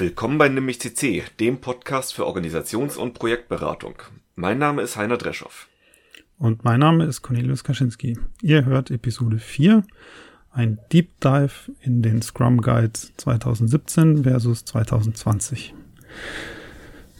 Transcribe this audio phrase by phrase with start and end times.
[0.00, 3.94] Willkommen bei Nimmich CC, dem Podcast für Organisations- und Projektberatung.
[4.36, 5.66] Mein Name ist Heiner Dreschow.
[6.38, 8.16] Und mein Name ist Cornelius Kaczynski.
[8.40, 9.82] Ihr hört Episode 4,
[10.52, 15.74] ein Deep Dive in den Scrum Guides 2017 versus 2020.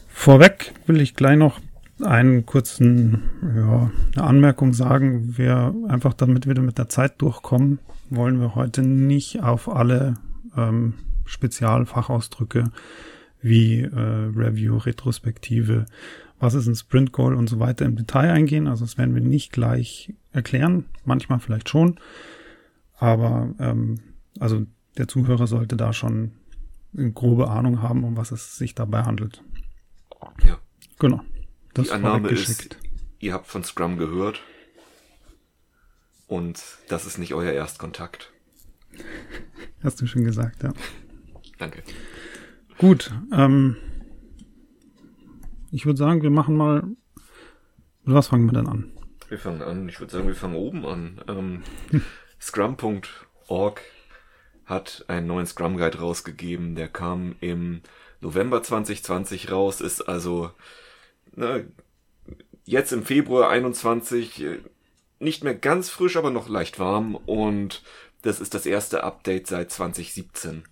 [0.07, 1.59] Vorweg will ich gleich noch
[2.01, 3.23] einen kurzen,
[3.57, 5.37] ja, eine Anmerkung sagen.
[5.37, 10.13] Wir einfach damit wir mit der Zeit durchkommen, wollen wir heute nicht auf alle
[10.55, 10.93] ähm,
[11.29, 12.71] Spezialfachausdrücke
[13.41, 15.85] wie äh, Review, Retrospektive,
[16.39, 18.67] was ist ein Sprint Goal und so weiter im Detail eingehen.
[18.67, 21.99] Also das werden wir nicht gleich erklären, manchmal vielleicht schon,
[22.97, 23.99] aber ähm,
[24.39, 24.65] also
[24.97, 26.31] der Zuhörer sollte da schon
[26.97, 29.43] eine grobe Ahnung haben, um was es sich dabei handelt.
[30.43, 30.59] Ja.
[30.97, 31.21] Genau.
[31.73, 32.77] Das Die Annahme ist,
[33.19, 34.41] ihr habt von Scrum gehört
[36.27, 38.31] und das ist nicht euer Erstkontakt.
[39.83, 40.73] Hast du schon gesagt, ja.
[41.59, 41.83] Danke.
[42.77, 43.75] Gut, ähm,
[45.71, 46.83] ich würde sagen, wir machen mal.
[48.05, 48.91] Was fangen wir denn an?
[49.27, 51.21] Wir fangen an, ich würde sagen, wir fangen oben an.
[51.27, 51.63] Ähm,
[52.41, 53.81] Scrum.org
[54.65, 57.81] hat einen neuen Scrum Guide rausgegeben, der kam im
[58.21, 60.51] November 2020 raus, ist also
[61.35, 61.59] na,
[62.65, 64.59] jetzt im Februar 21 äh,
[65.19, 67.83] nicht mehr ganz frisch, aber noch leicht warm und
[68.21, 70.63] das ist das erste Update seit 2017.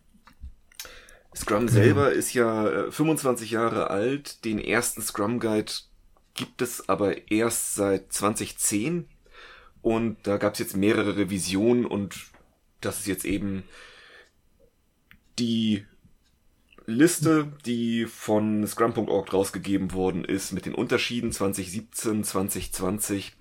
[1.38, 4.44] Scrum selber ist ja 25 äh, Jahre alt.
[4.44, 5.72] Den ersten Scrum Guide
[6.34, 9.08] gibt es aber erst seit 2010.
[9.82, 12.16] Und da gab es jetzt mehrere Revisionen und
[12.82, 13.64] das ist jetzt eben
[15.40, 15.86] die
[16.86, 23.34] Liste, die von Scrum.org rausgegeben worden ist mit den Unterschieden 2017, 2020,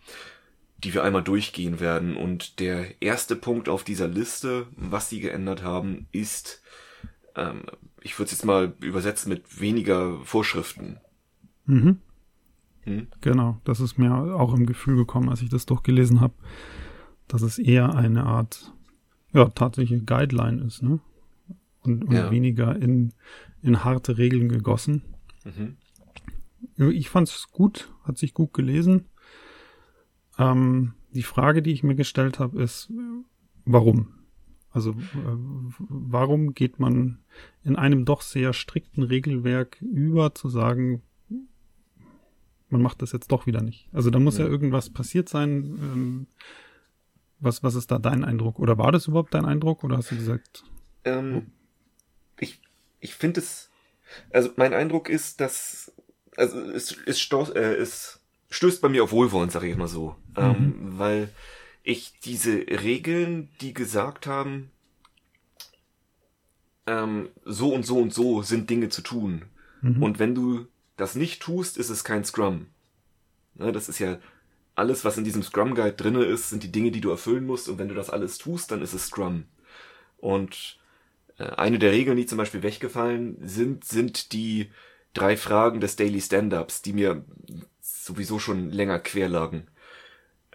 [0.79, 2.17] die wir einmal durchgehen werden.
[2.17, 6.61] Und der erste Punkt auf dieser Liste, was sie geändert haben, ist,
[7.37, 7.63] ähm,
[8.01, 10.99] ich würde es jetzt mal übersetzen mit weniger Vorschriften.
[11.67, 11.99] Mhm.
[12.83, 13.09] Hm?
[13.21, 16.35] Genau, das ist mir auch im Gefühl gekommen, als ich das durchgelesen habe,
[17.29, 18.73] dass es eher eine Art,
[19.33, 21.01] ja, tatsächliche Guideline ist, ne?
[21.83, 22.31] Und, und ja.
[22.31, 23.13] weniger in,
[23.63, 25.03] in harte Regeln gegossen.
[25.45, 25.77] Mhm.
[26.93, 29.07] Ich fand es gut, hat sich gut gelesen.
[30.39, 32.93] Ähm, die Frage, die ich mir gestellt habe, ist,
[33.65, 34.16] warum?
[34.77, 34.95] Also äh,
[35.79, 37.21] warum geht man
[37.65, 41.01] in einem doch sehr strikten Regelwerk über zu sagen,
[42.69, 43.89] man macht das jetzt doch wieder nicht?
[43.95, 45.79] Also da muss ja, ja irgendwas passiert sein.
[45.81, 46.27] Ähm,
[47.41, 48.59] was, was ist da dein Eindruck?
[48.59, 49.83] Oder war das überhaupt dein Eindruck?
[49.83, 50.63] Oder hast du gesagt?
[51.05, 51.47] Ähm,
[52.39, 52.61] ich
[53.01, 53.71] ich finde es,
[54.31, 55.91] also mein Eindruck ist, dass,
[56.37, 58.21] also es, es, stoß, äh, es
[58.51, 60.17] stößt bei mir auf Wohlwollen, sage ich mal so.
[60.37, 60.43] Mhm.
[60.43, 61.31] Ähm, weil
[61.87, 64.73] ich diese Regeln, die gesagt haben,
[66.89, 69.45] ähm, so und so und so sind Dinge zu tun.
[69.83, 70.03] Mhm.
[70.03, 70.67] Und wenn du
[70.97, 72.67] das nicht tust, ist es kein Scrum.
[73.55, 74.19] Ne, das ist ja
[74.75, 77.69] alles, was in diesem Scrum Guide drinne ist, sind die Dinge, die du erfüllen musst.
[77.69, 79.45] Und wenn du das alles tust, dann ist es Scrum.
[80.17, 80.81] Und
[81.39, 84.73] äh, eine der Regeln, die zum Beispiel weggefallen sind, sind die
[85.15, 87.25] drei Fragen des Daily Stand-Ups, die mir
[87.81, 89.69] sowieso schon länger quer lagen.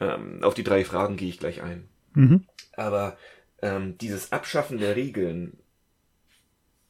[0.02, 1.88] Ähm, auf die drei Fragen gehe ich gleich ein.
[2.16, 2.46] Mhm.
[2.76, 3.18] Aber
[3.62, 5.60] ähm, dieses Abschaffen der Regeln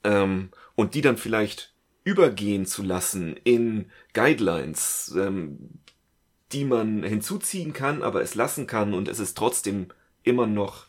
[0.04, 1.74] ähm, und die dann vielleicht
[2.06, 5.80] übergehen zu lassen in Guidelines, ähm,
[6.54, 9.88] die man hinzuziehen kann, aber es lassen kann und es ist trotzdem
[10.24, 10.88] immer noch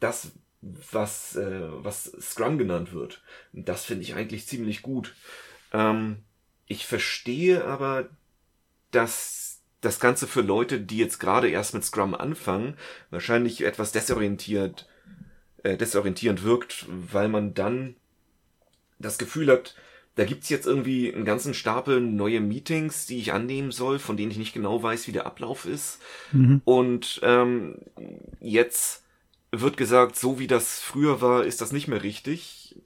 [0.00, 0.30] das,
[0.60, 3.22] was, äh, was Scrum genannt wird.
[3.52, 5.14] Das finde ich eigentlich ziemlich gut.
[5.72, 6.18] Ähm,
[6.66, 8.08] ich verstehe aber,
[8.90, 9.47] dass
[9.80, 12.76] das Ganze für Leute, die jetzt gerade erst mit Scrum anfangen,
[13.10, 14.88] wahrscheinlich etwas desorientiert,
[15.62, 17.96] äh, desorientierend wirkt, weil man dann
[18.98, 19.76] das Gefühl hat,
[20.16, 24.32] da gibt's jetzt irgendwie einen ganzen Stapel neue Meetings, die ich annehmen soll, von denen
[24.32, 26.00] ich nicht genau weiß, wie der Ablauf ist.
[26.32, 26.60] Mhm.
[26.64, 27.76] Und ähm,
[28.40, 29.04] jetzt
[29.52, 32.76] wird gesagt, so wie das früher war, ist das nicht mehr richtig.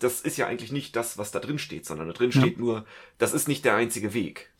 [0.00, 2.40] Das ist ja eigentlich nicht das, was da drin steht, sondern da drin ja.
[2.40, 2.84] steht nur,
[3.18, 4.50] das ist nicht der einzige Weg.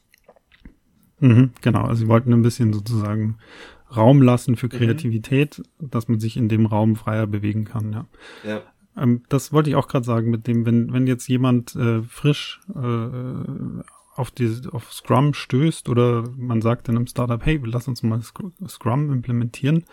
[1.20, 3.36] Mhm, genau, also sie wollten ein bisschen sozusagen
[3.94, 4.70] Raum lassen für mhm.
[4.70, 5.90] Kreativität, mhm.
[5.90, 8.06] dass man sich in dem Raum freier bewegen kann, ja.
[8.44, 8.62] Ja.
[8.96, 12.60] Ähm, das wollte ich auch gerade sagen, mit dem, wenn, wenn jetzt jemand äh, frisch
[12.74, 13.82] äh,
[14.16, 18.20] auf, die, auf Scrum stößt oder man sagt in einem Startup, hey, lass uns mal
[18.22, 19.84] Scrum implementieren.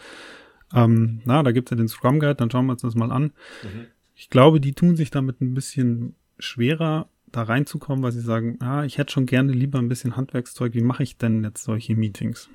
[0.74, 3.32] Ähm, na, da gibt's ja den Scrum Guide, dann schauen wir uns das mal an.
[3.64, 3.88] Mhm.
[4.16, 7.08] Ich glaube, die tun sich damit ein bisschen schwerer,
[7.38, 10.82] da reinzukommen, weil sie sagen, ah, ich hätte schon gerne lieber ein bisschen Handwerkszeug, wie
[10.82, 12.50] mache ich denn jetzt solche Meetings?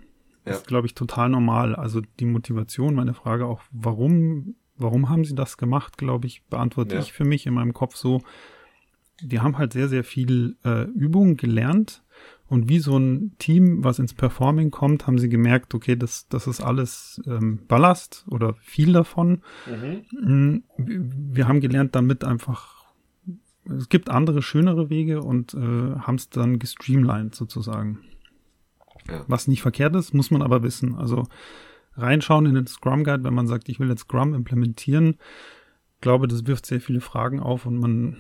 [0.44, 0.52] Ja.
[0.52, 1.74] Das ist, glaube ich, total normal.
[1.76, 6.96] Also die Motivation, meine Frage auch, warum, warum haben sie das gemacht, glaube ich, beantworte
[6.96, 7.00] ja.
[7.00, 8.22] ich für mich in meinem Kopf so,
[9.20, 12.02] die haben halt sehr, sehr viel äh, Übung gelernt
[12.52, 16.46] und wie so ein Team, was ins Performing kommt, haben sie gemerkt, okay, das, das
[16.46, 19.42] ist alles ähm, Ballast oder viel davon.
[19.66, 20.62] Mhm.
[20.76, 22.81] Wir haben gelernt, damit einfach,
[23.64, 28.00] es gibt andere, schönere Wege und äh, haben es dann gestreamlined sozusagen.
[29.08, 29.24] Ja.
[29.26, 30.94] Was nicht verkehrt ist, muss man aber wissen.
[30.94, 31.24] Also
[31.94, 35.16] reinschauen in den Scrum Guide, wenn man sagt, ich will jetzt Scrum implementieren,
[36.00, 38.16] glaube, das wirft sehr viele Fragen auf und man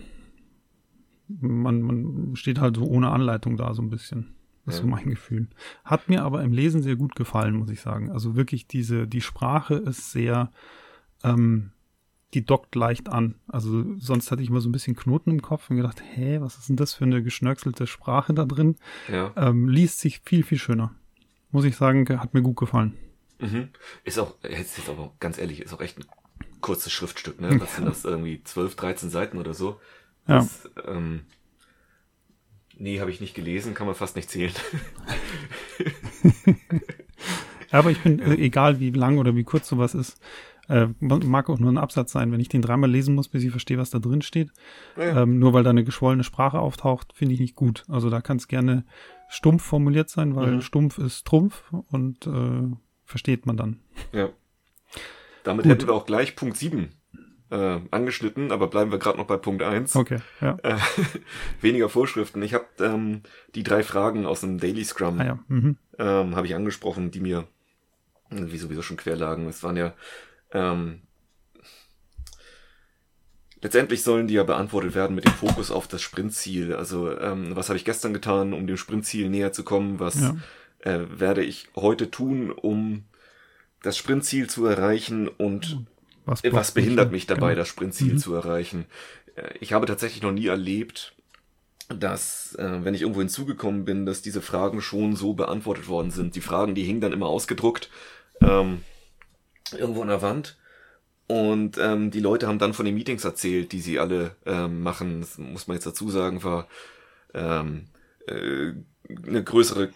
[1.40, 4.34] man, man steht halt so ohne Anleitung da so ein bisschen.
[4.64, 5.48] Das ist so mein Gefühl.
[5.84, 8.10] Hat mir aber im Lesen sehr gut gefallen, muss ich sagen.
[8.10, 10.50] Also wirklich diese, die Sprache ist sehr,
[11.24, 11.72] ähm,
[12.34, 13.34] die dockt leicht an.
[13.48, 16.56] Also sonst hatte ich immer so ein bisschen Knoten im Kopf und gedacht, hä, was
[16.58, 18.76] ist denn das für eine geschnörkelte Sprache da drin?
[19.10, 19.32] Ja.
[19.36, 20.94] Ähm, liest sich viel, viel schöner.
[21.50, 22.94] Muss ich sagen, hat mir gut gefallen.
[23.38, 23.68] Mhm.
[24.04, 26.06] Ist auch, jetzt ist aber ganz ehrlich, ist auch echt ein
[26.60, 27.60] kurzes Schriftstück, ne?
[27.60, 29.80] Was sind das irgendwie 12, 13 Seiten oder so?
[30.26, 30.92] Das, ja.
[30.92, 31.22] Ähm,
[32.78, 34.52] nee, habe ich nicht gelesen, kann man fast nicht zählen.
[37.70, 38.26] Aber ich bin, ja.
[38.26, 40.20] äh, egal wie lang oder wie kurz sowas ist,
[40.68, 43.50] äh, mag auch nur ein Absatz sein, wenn ich den dreimal lesen muss, bis ich
[43.50, 44.50] verstehe, was da drin steht.
[44.96, 45.22] Ja.
[45.22, 47.84] Ähm, nur weil da eine geschwollene Sprache auftaucht, finde ich nicht gut.
[47.88, 48.84] Also da kann es gerne
[49.28, 50.60] stumpf formuliert sein, weil mhm.
[50.60, 52.74] stumpf ist Trumpf und äh,
[53.04, 53.80] versteht man dann.
[54.12, 54.28] Ja.
[55.42, 55.72] Damit gut.
[55.72, 56.90] hätten wir auch gleich Punkt 7
[57.50, 59.94] äh, angeschnitten, aber bleiben wir gerade noch bei Punkt eins.
[59.94, 60.56] Okay, ja.
[60.62, 60.76] Äh,
[61.60, 62.42] weniger Vorschriften.
[62.42, 63.22] Ich habe ähm,
[63.54, 65.38] die drei Fragen aus dem Daily Scrum ah, ja.
[65.48, 65.76] mhm.
[65.98, 67.46] ähm, habe ich angesprochen, die mir
[68.30, 69.46] wie sowieso schon quer lagen.
[69.46, 69.92] Es waren ja
[70.52, 71.02] ähm,
[73.60, 76.74] letztendlich sollen die ja beantwortet werden mit dem Fokus auf das Sprintziel.
[76.74, 80.00] Also ähm, was habe ich gestern getan, um dem Sprintziel näher zu kommen?
[80.00, 80.36] Was ja.
[80.80, 83.04] äh, werde ich heute tun, um
[83.82, 85.86] das Sprintziel zu erreichen und mhm.
[86.24, 87.62] Was, was behindert mich dabei, genau.
[87.62, 88.18] das Sprintziel mhm.
[88.18, 88.86] zu erreichen?
[89.34, 91.14] Äh, ich habe tatsächlich noch nie erlebt,
[91.88, 96.36] dass, äh, wenn ich irgendwo hinzugekommen bin, dass diese Fragen schon so beantwortet worden sind.
[96.36, 97.90] Die Fragen, die hingen dann immer ausgedruckt
[98.40, 98.82] ähm,
[99.72, 100.58] irgendwo an der Wand.
[101.26, 105.20] Und ähm, die Leute haben dann von den Meetings erzählt, die sie alle ähm, machen.
[105.20, 106.68] Das muss man jetzt dazu sagen, war
[107.32, 107.86] ähm,
[108.26, 108.72] äh,
[109.26, 109.90] eine größere,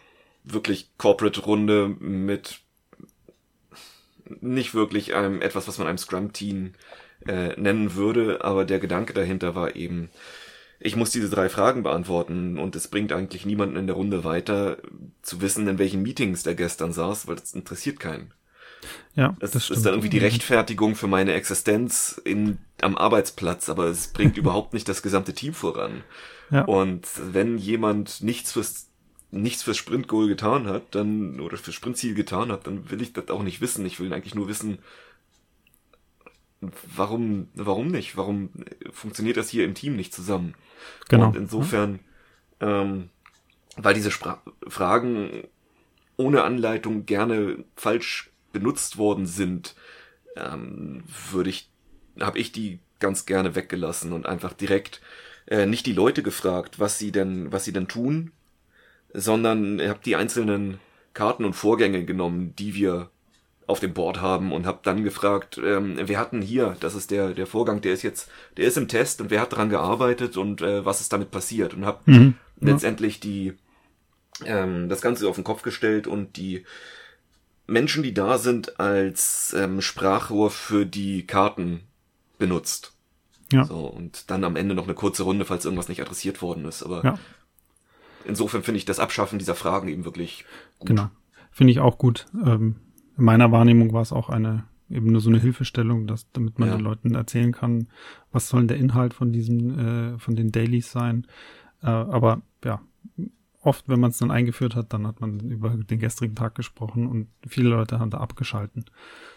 [0.44, 2.60] wirklich Corporate-Runde mit
[4.40, 6.72] nicht wirklich einem, etwas, was man einem Scrum-Team
[7.26, 10.10] äh, nennen würde, aber der Gedanke dahinter war eben,
[10.78, 14.78] ich muss diese drei Fragen beantworten und es bringt eigentlich niemanden in der Runde weiter
[15.22, 18.32] zu wissen, in welchen Meetings der gestern saß, weil das interessiert keinen.
[19.14, 23.86] Ja, das, das ist dann irgendwie die Rechtfertigung für meine Existenz in, am Arbeitsplatz, aber
[23.86, 26.04] es bringt überhaupt nicht das gesamte Team voran.
[26.50, 26.64] Ja.
[26.64, 28.86] Und wenn jemand nichts fürs
[29.30, 33.28] nichts fürs Sprintgoal getan hat, dann, oder fürs Sprintziel getan hat, dann will ich das
[33.28, 33.84] auch nicht wissen.
[33.84, 34.78] Ich will eigentlich nur wissen,
[36.60, 38.16] warum, warum nicht?
[38.16, 38.50] Warum
[38.90, 40.54] funktioniert das hier im Team nicht zusammen?
[41.08, 41.26] Genau.
[41.26, 42.00] Und insofern,
[42.60, 43.10] ähm,
[43.76, 45.44] weil diese Spra Fragen
[46.16, 49.74] ohne Anleitung gerne falsch benutzt worden sind,
[50.36, 51.68] ähm, würde ich,
[52.18, 55.02] habe ich die ganz gerne weggelassen und einfach direkt
[55.46, 58.32] äh, nicht die Leute gefragt, was sie denn, was sie denn tun,
[59.12, 60.78] sondern habe die einzelnen
[61.12, 63.10] Karten und Vorgänge genommen, die wir
[63.66, 67.34] auf dem Board haben und habe dann gefragt, ähm, wer hatten hier, das ist der
[67.34, 70.62] der Vorgang, der ist jetzt, der ist im Test und wer hat dran gearbeitet und
[70.62, 72.72] äh, was ist damit passiert und habe mhm, ja.
[72.72, 73.54] letztendlich die
[74.44, 76.64] ähm, das Ganze auf den Kopf gestellt und die
[77.66, 81.80] Menschen, die da sind, als ähm, Sprachrohr für die Karten
[82.38, 82.92] benutzt.
[83.52, 83.64] Ja.
[83.64, 86.82] So, und dann am Ende noch eine kurze Runde, falls irgendwas nicht adressiert worden ist.
[86.82, 87.18] Aber ja
[88.26, 90.44] insofern finde ich das Abschaffen dieser Fragen eben wirklich
[90.78, 90.88] gut.
[90.88, 91.10] Genau.
[91.50, 92.26] Finde ich auch gut.
[92.34, 92.76] Ähm,
[93.16, 96.68] in meiner Wahrnehmung war es auch eine, eben nur so eine Hilfestellung, dass, damit man
[96.68, 96.76] ja.
[96.76, 97.88] den Leuten erzählen kann,
[98.30, 101.26] was soll der Inhalt von diesen, äh, von den Dailies sein.
[101.82, 102.80] Äh, aber ja,
[103.66, 107.06] oft, wenn man es dann eingeführt hat, dann hat man über den gestrigen Tag gesprochen
[107.06, 108.84] und viele Leute haben da abgeschalten.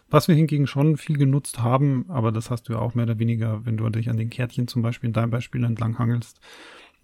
[0.10, 3.20] Was wir hingegen schon viel genutzt haben, aber das hast du ja auch mehr oder
[3.20, 6.40] weniger, wenn du dich an den Kärtchen zum Beispiel in deinem Beispiel entlang hangelst,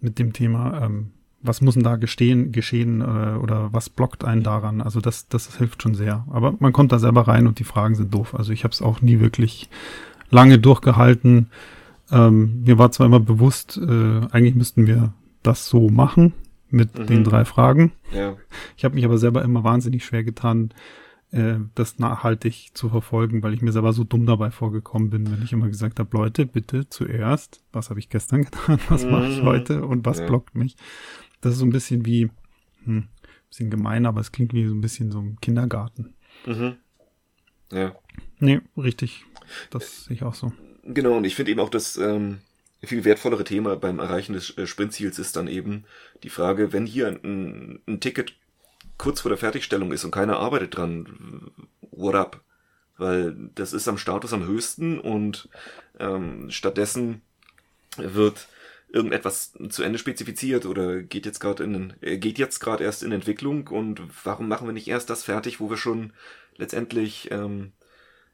[0.00, 1.10] mit dem Thema, ähm,
[1.42, 4.80] was muss denn da gestehen, geschehen äh, oder was blockt einen daran?
[4.80, 6.26] Also das, das hilft schon sehr.
[6.30, 8.34] Aber man kommt da selber rein und die Fragen sind doof.
[8.34, 9.68] Also ich habe es auch nie wirklich
[10.30, 11.50] lange durchgehalten.
[12.10, 16.32] Ähm, mir war zwar immer bewusst, äh, eigentlich müssten wir das so machen
[16.70, 17.06] mit mhm.
[17.06, 17.92] den drei Fragen.
[18.12, 18.36] Ja.
[18.76, 20.72] Ich habe mich aber selber immer wahnsinnig schwer getan,
[21.32, 25.42] äh, das nachhaltig zu verfolgen, weil ich mir selber so dumm dabei vorgekommen bin, wenn
[25.42, 29.10] ich immer gesagt habe, Leute, bitte zuerst, was habe ich gestern getan, was mhm.
[29.10, 30.26] mache ich heute und was ja.
[30.26, 30.76] blockt mich.
[31.40, 32.30] Das ist so ein bisschen wie,
[32.84, 33.08] hm,
[33.48, 36.14] bisschen gemein, aber es klingt wie so ein bisschen so ein Kindergarten.
[36.46, 36.76] Mhm.
[37.72, 37.94] Ja.
[38.38, 39.24] Nee, richtig.
[39.70, 40.52] Das sehe ich auch so.
[40.84, 42.38] Genau, und ich finde eben auch, dass ähm,
[42.86, 45.84] viel wertvollere Thema beim Erreichen des äh, Sprintziels ist dann eben
[46.22, 48.34] die Frage, wenn hier ein, ein Ticket
[48.98, 51.50] kurz vor der Fertigstellung ist und keiner arbeitet dran,
[51.90, 52.40] what up?
[52.96, 55.48] Weil das ist am Status am höchsten und
[55.98, 57.20] ähm, stattdessen
[57.98, 58.48] wird
[58.88, 63.12] irgendetwas zu Ende spezifiziert oder geht jetzt gerade in äh, geht jetzt gerade erst in
[63.12, 66.12] Entwicklung und warum machen wir nicht erst das fertig, wo wir schon
[66.56, 67.72] letztendlich ähm,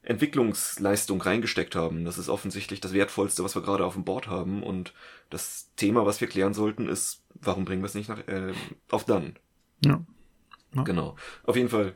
[0.04, 2.04] Entwicklungsleistung reingesteckt haben.
[2.04, 4.62] Das ist offensichtlich das Wertvollste, was wir gerade auf dem Board haben.
[4.62, 4.94] Und
[5.30, 8.52] das Thema, was wir klären sollten, ist, warum bringen wir es nicht nach, äh,
[8.90, 9.36] auf dann?
[9.84, 10.00] Ja.
[10.74, 10.82] ja.
[10.82, 11.16] Genau.
[11.44, 11.94] Auf jeden Fall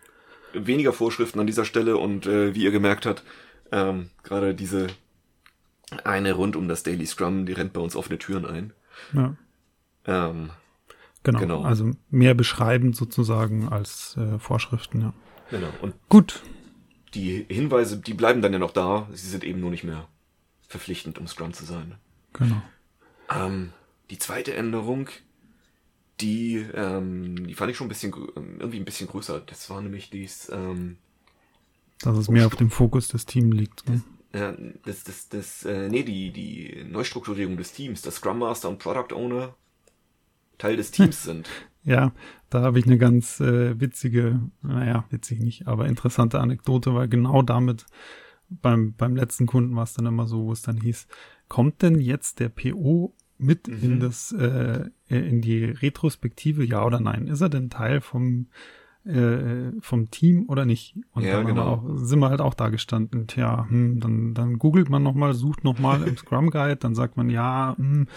[0.52, 3.24] weniger Vorschriften an dieser Stelle und äh, wie ihr gemerkt habt,
[3.72, 4.86] ähm, gerade diese
[6.04, 8.72] eine rund um das Daily Scrum, die rennt bei uns offene Türen ein.
[9.12, 9.36] Ja.
[10.06, 10.50] Ähm,
[11.24, 11.38] genau.
[11.40, 11.62] genau.
[11.62, 15.12] Also mehr beschreibend sozusagen als äh, Vorschriften, ja.
[15.50, 15.68] Genau.
[15.80, 16.42] Und gut
[17.14, 19.08] die Hinweise, die bleiben dann ja noch da.
[19.12, 20.08] Sie sind eben nur nicht mehr
[20.68, 21.94] verpflichtend, um Scrum zu sein.
[22.32, 22.60] Genau.
[23.30, 23.72] Ähm,
[24.10, 25.08] die zweite Änderung,
[26.20, 29.40] die, ähm, die fand ich schon ein bisschen, irgendwie ein bisschen größer.
[29.40, 30.98] Das war nämlich dies, ähm,
[32.00, 33.88] dass es mehr auf dem Fokus des Teams liegt.
[33.88, 34.02] Ne?
[34.34, 38.78] Ja, das, das, das, äh, nee, die, die Neustrukturierung des Teams, dass Scrum Master und
[38.78, 39.54] Product Owner
[40.58, 41.48] Teil des Teams sind.
[41.86, 42.12] Ja,
[42.50, 47.42] da habe ich eine ganz äh, witzige, naja, witzig nicht, aber interessante Anekdote, weil genau
[47.42, 47.86] damit
[48.48, 51.06] beim, beim letzten Kunden war es dann immer so, wo es dann hieß,
[51.48, 53.78] kommt denn jetzt der PO mit mhm.
[53.82, 57.28] in das, äh, in die Retrospektive, ja oder nein?
[57.28, 58.48] Ist er denn Teil vom,
[59.04, 60.96] äh, vom Team oder nicht?
[61.12, 61.66] Und ja, dann genau.
[61.66, 65.62] auch, sind wir halt auch da gestanden, tja, hm, dann, dann googelt man nochmal, sucht
[65.62, 68.08] nochmal im Scrum Guide, dann sagt man, ja, hm,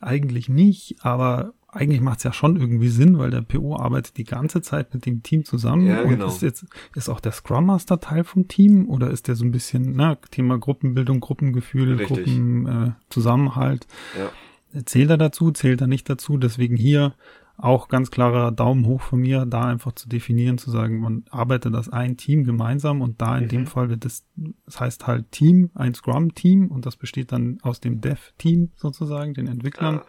[0.00, 4.24] eigentlich nicht, aber eigentlich macht es ja schon irgendwie Sinn, weil der PO arbeitet die
[4.24, 5.86] ganze Zeit mit dem Team zusammen.
[5.86, 6.24] Ja, genau.
[6.24, 9.44] Und ist jetzt, ist auch der Scrum Master Teil vom Team oder ist der so
[9.44, 12.24] ein bisschen, na, Thema Gruppenbildung, Gruppengefühl, Richtig.
[12.26, 13.86] Gruppen, äh, Zusammenhalt.
[14.18, 14.82] Ja.
[14.84, 16.36] Zählt er dazu, zählt er nicht dazu?
[16.38, 17.14] Deswegen hier
[17.58, 21.72] auch ganz klarer Daumen hoch von mir, da einfach zu definieren, zu sagen, man arbeitet
[21.72, 23.48] das ein Team gemeinsam und da in Mhm.
[23.48, 24.24] dem Fall wird das,
[24.66, 29.46] das heißt halt Team, ein Scrum-Team und das besteht dann aus dem Dev-Team sozusagen, den
[29.46, 30.00] Entwicklern.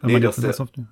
[0.00, 0.06] Ah.
[0.06, 0.86] Nee, das der- das den-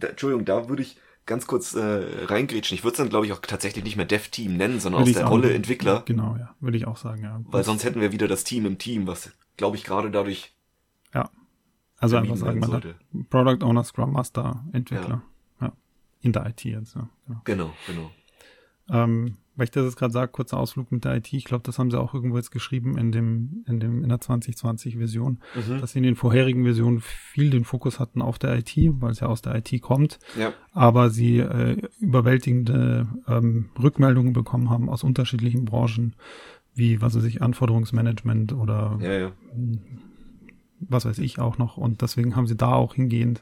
[0.00, 2.76] Da, Entschuldigung, da würde ich ganz kurz äh, reingrätschen.
[2.76, 5.16] Ich würde es dann, glaube ich, auch tatsächlich nicht mehr Dev-Team nennen, sondern Würde aus
[5.16, 6.02] der Rolle Entwickler.
[6.06, 7.40] Genau, ja, würde ich auch sagen, ja.
[7.46, 10.54] Weil sonst hätten wir wieder das Team im Team, was, glaube ich, gerade dadurch
[11.14, 11.30] ja.
[11.98, 12.94] Also einfach sagen, man sollte.
[13.30, 15.22] Product Owner, Scrum Master, Entwickler.
[15.60, 15.72] Ja.
[16.20, 17.08] In der IT jetzt, ja.
[17.26, 17.40] Genau.
[17.44, 18.10] Genau, genau.
[18.88, 21.78] Ähm, weil ich das jetzt gerade sage, kurzer Ausflug mit der IT, ich glaube, das
[21.78, 25.80] haben sie auch irgendwo jetzt geschrieben in dem, in dem, in der 2020-Version, Mhm.
[25.80, 29.20] dass sie in den vorherigen Versionen viel den Fokus hatten auf der IT, weil es
[29.20, 35.02] ja aus der IT kommt, Ja, aber sie äh, überwältigende ähm, Rückmeldungen bekommen haben aus
[35.04, 36.14] unterschiedlichen Branchen,
[36.74, 39.32] wie, was weiß ich, Anforderungsmanagement oder ja, ja.
[40.80, 41.76] was weiß ich auch noch.
[41.78, 43.40] Und deswegen haben sie da auch hingehend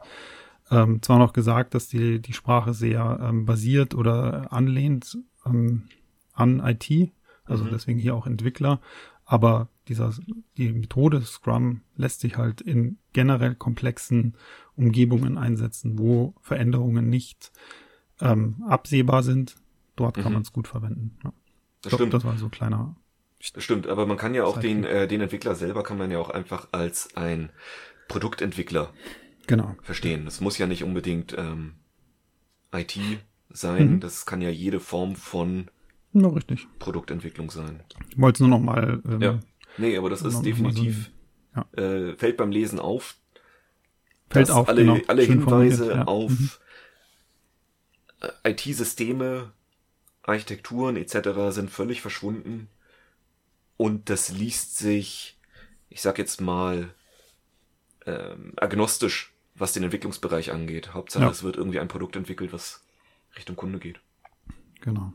[0.71, 5.83] ähm, zwar noch gesagt, dass die, die Sprache sehr ähm, basiert oder anlehnt ähm,
[6.35, 7.13] an IT,
[7.45, 7.71] also Mhm.
[7.71, 8.81] deswegen hier auch Entwickler,
[9.25, 10.13] aber dieser,
[10.57, 14.35] die Methode Scrum lässt sich halt in generell komplexen
[14.77, 17.53] Umgebungen einsetzen, wo Veränderungen nicht
[18.21, 19.57] ähm, absehbar sind.
[19.97, 20.33] Dort kann Mhm.
[20.35, 21.17] man es gut verwenden.
[21.25, 21.33] Ja.
[21.83, 22.15] Das So, stimmt.
[22.15, 22.97] Das war so ein kleiner.
[23.53, 26.19] Das stimmt, aber man kann ja auch den, äh, den Entwickler selber kann man ja
[26.19, 27.51] auch einfach als ein
[28.09, 28.93] Produktentwickler
[29.47, 29.77] Genau.
[29.83, 30.25] verstehen.
[30.25, 31.75] Das muss ja nicht unbedingt ähm,
[32.73, 32.99] IT
[33.51, 34.01] sein, Mhm.
[34.01, 35.69] das kann ja jede Form von
[36.15, 36.67] Ja, richtig.
[36.79, 37.83] Produktentwicklung sein.
[38.11, 39.41] Ich wollte es nur noch mal ähm, Ja.
[39.77, 41.11] Nee, aber das ist mal so definitiv,
[41.53, 43.17] ein- äh, fällt beim Lesen auf,
[44.31, 44.69] fällt dass auf.
[44.69, 46.05] alle, genau, alle schön Hinweise ja.
[46.05, 46.51] auf Mhm.
[48.21, 49.53] äh, IT-Systeme,
[50.23, 51.51] Architekturen etc.
[51.51, 52.69] sind völlig verschwunden
[53.77, 55.37] und das liest sich,
[55.91, 56.95] ich sag jetzt mal,
[58.07, 60.95] ähm, agnostisch, was den Entwicklungsbereich angeht.
[60.95, 61.31] Hauptsache, Ja.
[61.31, 62.85] es wird irgendwie ein Produkt entwickelt, was
[63.37, 64.01] Richtung Kunde geht.
[64.81, 65.13] Genau.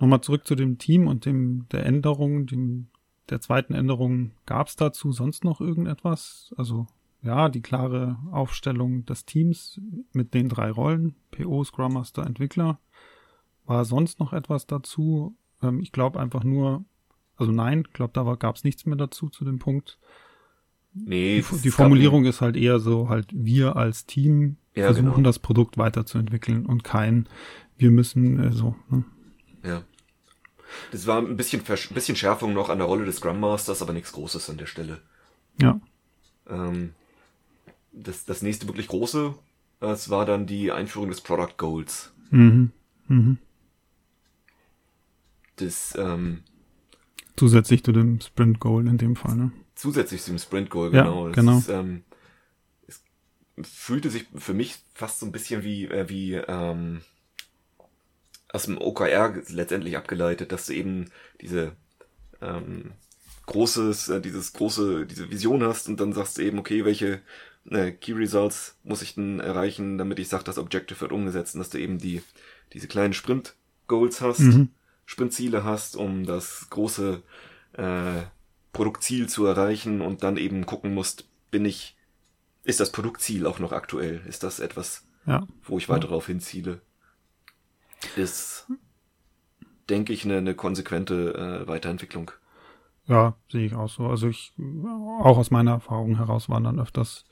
[0.00, 2.88] Nochmal zurück zu dem Team und dem der Änderung, dem,
[3.30, 4.32] der zweiten Änderung.
[4.46, 6.54] Gab es dazu sonst noch irgendetwas?
[6.56, 6.86] Also
[7.22, 9.80] ja, die klare Aufstellung des Teams
[10.12, 12.78] mit den drei Rollen, PO, Scrum Master, Entwickler.
[13.66, 15.36] War sonst noch etwas dazu?
[15.62, 16.84] Ähm, ich glaube einfach nur,
[17.36, 19.98] also nein, ich glaube, da gab es nichts mehr dazu zu dem Punkt.
[20.94, 25.20] Nee, Die, die Formulierung ist halt eher so, halt wir als Team Ja, versuchen genau.
[25.22, 27.28] das Produkt weiterzuentwickeln und kein,
[27.76, 28.74] wir müssen äh, so.
[28.90, 29.04] Ne?
[30.68, 30.88] Ja.
[30.92, 33.92] Das war ein bisschen, Versch- bisschen Schärfung noch an der Rolle des Scrum Masters, aber
[33.92, 35.00] nichts Großes an der Stelle.
[35.60, 35.80] Ja,
[36.48, 36.94] Ähm,
[37.92, 39.34] das, das nächste wirklich große,
[39.80, 42.12] das war dann die Einführung des Product Goals.
[42.30, 42.70] mhm.
[43.08, 43.38] Mhm.
[45.56, 46.42] Das ähm,
[47.36, 49.36] zusätzlich zu dem Sprint Goal in dem Fall.
[49.36, 49.52] Ne?
[49.74, 51.26] zusätzlich zum Sprint Goal, Ja, genau.
[51.28, 51.58] Das genau.
[51.58, 52.02] Ist, ähm,
[53.62, 57.00] fühlte sich für mich fast so ein bisschen wie, äh, wie ähm,
[58.52, 61.72] aus dem OKR letztendlich abgeleitet, dass du eben diese
[62.40, 62.92] ähm,
[63.46, 67.20] großes, äh, dieses große, diese Vision hast und dann sagst du eben, okay, welche
[67.70, 71.60] äh, Key Results muss ich denn erreichen, damit ich sage, das Objective wird umgesetzt und
[71.60, 72.22] dass du eben die,
[72.72, 73.54] diese kleinen Sprint
[73.86, 74.68] Goals hast, mhm.
[75.06, 77.22] Sprintziele hast, um das große
[77.72, 78.22] äh,
[78.72, 81.96] Produktziel zu erreichen und dann eben gucken musst, bin ich,
[82.64, 84.20] ist das Produktziel auch noch aktuell?
[84.26, 85.46] Ist das etwas, ja.
[85.64, 86.08] wo ich weiter ja.
[86.08, 86.82] darauf hinziele?
[88.16, 88.68] Ist,
[89.88, 92.30] denke ich, eine, eine konsequente äh, Weiterentwicklung.
[93.06, 94.06] Ja, sehe ich auch so.
[94.06, 94.52] Also ich,
[95.20, 97.24] auch aus meiner Erfahrung heraus waren dann öfters,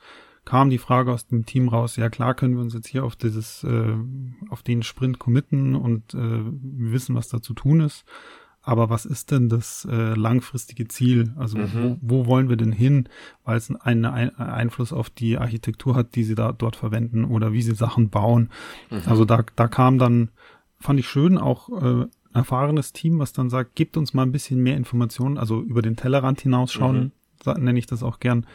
[0.43, 3.15] kam die Frage aus dem Team raus, ja klar können wir uns jetzt hier auf
[3.15, 3.95] dieses, äh,
[4.49, 8.05] auf den Sprint committen und äh, wir wissen, was da zu tun ist.
[8.61, 11.33] Aber was ist denn das äh, langfristige Ziel?
[11.37, 11.69] Also mhm.
[11.73, 13.07] wo, wo wollen wir denn hin,
[13.45, 17.53] weil es einen ein Einfluss auf die Architektur hat, die sie da dort verwenden oder
[17.53, 18.49] wie sie Sachen bauen.
[18.89, 19.03] Mhm.
[19.05, 20.31] Also da, da kam dann,
[20.79, 24.61] fand ich schön, auch äh, erfahrenes Team, was dann sagt, gibt uns mal ein bisschen
[24.61, 27.11] mehr Informationen, also über den Tellerrand hinausschauen,
[27.45, 27.63] mhm.
[27.63, 28.45] nenne ich das auch gern,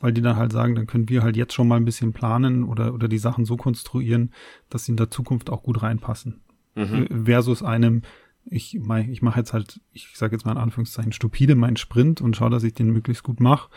[0.00, 2.64] weil die dann halt sagen, dann können wir halt jetzt schon mal ein bisschen planen
[2.64, 4.32] oder, oder die Sachen so konstruieren,
[4.68, 6.40] dass sie in der Zukunft auch gut reinpassen.
[6.74, 7.24] Mhm.
[7.24, 8.02] Versus einem,
[8.44, 12.36] ich, ich mache jetzt halt, ich sage jetzt mal in Anführungszeichen, stupide meinen Sprint und
[12.36, 13.70] schaue, dass ich den möglichst gut mache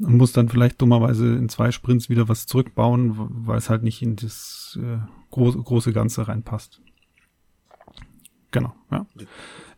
[0.00, 4.02] und muss dann vielleicht dummerweise in zwei Sprints wieder was zurückbauen, weil es halt nicht
[4.02, 4.98] in das äh,
[5.30, 6.80] große, große Ganze reinpasst.
[8.50, 9.06] Genau, ja.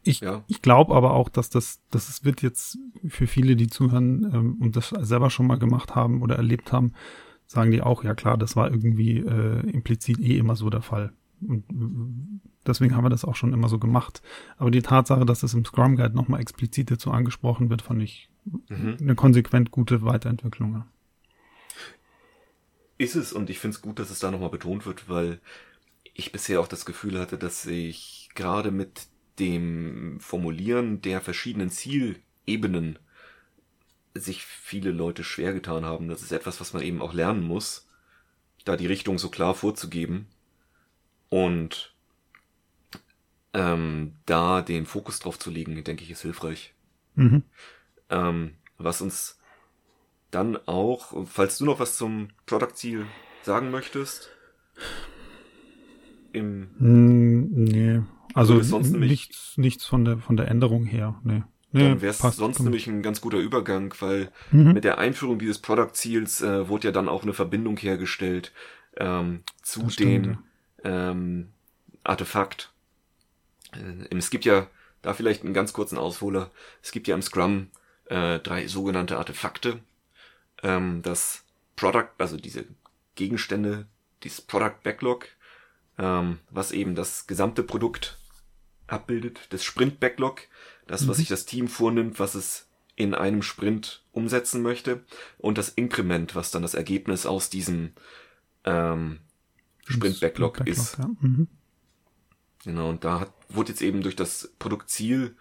[0.05, 0.43] Ich, ja.
[0.49, 4.57] ich glaube aber auch, dass das, dass es wird jetzt für viele, die zuhören ähm,
[4.61, 6.93] und das selber schon mal gemacht haben oder erlebt haben,
[7.47, 11.12] sagen die auch, ja klar, das war irgendwie äh, implizit eh immer so der Fall.
[11.47, 11.64] Und
[12.67, 14.23] deswegen haben wir das auch schon immer so gemacht.
[14.57, 18.29] Aber die Tatsache, dass es im Scrum Guide nochmal explizit dazu angesprochen wird, fand ich
[18.69, 18.97] mhm.
[19.00, 20.73] eine konsequent gute Weiterentwicklung.
[20.73, 20.87] Ja.
[22.99, 25.41] Ist es und ich finde es gut, dass es da nochmal betont wird, weil
[26.14, 29.07] ich bisher auch das Gefühl hatte, dass ich gerade mit
[29.38, 32.99] dem Formulieren der verschiedenen Zielebenen
[34.14, 36.09] sich viele Leute schwer getan haben.
[36.09, 37.88] Das ist etwas, was man eben auch lernen muss,
[38.64, 40.27] da die Richtung so klar vorzugeben
[41.29, 41.95] und
[43.55, 46.75] ähm, da den Fokus drauf zu legen, denke ich, ist hilfreich.
[47.14, 47.42] Mhm.
[48.11, 49.38] Ähm, was uns
[50.31, 53.07] dann auch, falls du noch was zum Product-Ziel
[53.42, 54.31] sagen möchtest,
[56.33, 56.71] im.
[56.79, 58.03] Mm, nee,
[58.35, 61.42] also sonst nichts, nichts von der, von der Änderung her, nee.
[61.75, 64.75] Nee, dann wäre es sonst nämlich ein ganz guter Übergang, weil mhm.
[64.75, 68.53] mit der Einführung dieses Product-Ziels äh, wurde ja dann auch eine Verbindung hergestellt
[68.99, 70.38] ähm, zu dem
[70.85, 71.49] ähm,
[72.05, 72.73] Artefakt.
[73.73, 74.66] Äh, es gibt ja,
[75.01, 76.51] da vielleicht einen ganz kurzen Ausholer,
[76.83, 77.68] es gibt ja im Scrum
[78.07, 79.81] äh, drei sogenannte Artefakte.
[80.62, 81.45] Ähm, das
[81.77, 82.66] Product, also diese
[83.14, 83.87] Gegenstände,
[84.23, 85.29] dieses Product Backlog,
[85.99, 88.18] ähm, was eben das gesamte Produkt
[88.92, 90.42] abbildet, das Sprint-Backlog,
[90.87, 91.20] das, was mhm.
[91.20, 95.05] sich das Team vornimmt, was es in einem Sprint umsetzen möchte,
[95.38, 97.92] und das Inkrement, was dann das Ergebnis aus diesem
[98.64, 99.18] ähm,
[99.87, 100.98] Sprint-Backlog Sprint ist.
[100.98, 101.11] Ja.
[101.20, 101.48] Mhm.
[102.64, 105.35] Genau, und da hat, wurde jetzt eben durch das Produktziel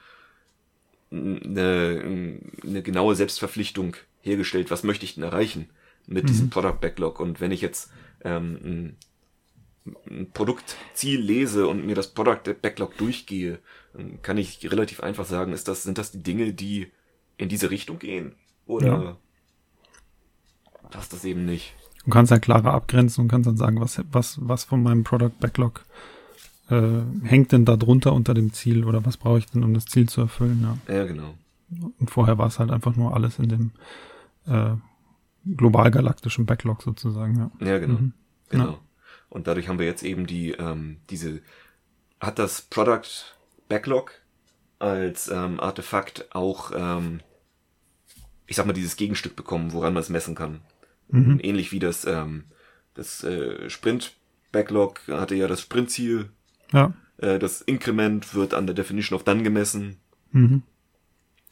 [1.11, 5.69] eine, eine genaue Selbstverpflichtung hergestellt, was möchte ich denn erreichen
[6.07, 6.27] mit mhm.
[6.27, 7.19] diesem Product Backlog.
[7.19, 7.91] Und wenn ich jetzt
[8.23, 8.97] ähm, ein
[10.33, 13.59] Produktziel lese und mir das Product Backlog durchgehe,
[13.93, 16.91] dann kann ich relativ einfach sagen, ist das, sind das die Dinge, die
[17.37, 18.33] in diese Richtung gehen?
[18.67, 19.17] Oder ja.
[20.91, 21.73] passt das eben nicht?
[22.05, 25.33] Du kannst ja klarer abgrenzen und kannst dann sagen, was, was, was von meinem Product
[25.39, 25.83] Backlog
[26.69, 29.85] äh, hängt denn da drunter unter dem Ziel oder was brauche ich denn, um das
[29.85, 30.77] Ziel zu erfüllen?
[30.87, 31.33] Ja, ja genau.
[31.99, 33.71] Und vorher war es halt einfach nur alles in dem
[34.45, 34.75] äh,
[35.45, 37.51] global galaktischen Backlog sozusagen.
[37.59, 37.99] Ja, ja genau.
[37.99, 38.13] Mhm.
[38.49, 38.65] Genau.
[38.65, 38.77] Ja.
[39.31, 41.41] Und dadurch haben wir jetzt eben die, ähm, diese,
[42.19, 43.07] hat das Product
[43.69, 44.11] Backlog
[44.77, 47.21] als ähm, Artefakt auch, ähm,
[48.45, 50.59] ich sag mal, dieses Gegenstück bekommen, woran man es messen kann.
[51.07, 51.39] Mhm.
[51.41, 52.43] Ähnlich wie das, ähm,
[52.93, 54.17] das äh, Sprint
[54.51, 56.29] Backlog hatte ja das Sprintziel.
[56.73, 56.93] Ja.
[57.17, 59.95] Äh, das Inkrement wird an der Definition of Done gemessen.
[60.33, 60.63] Mhm.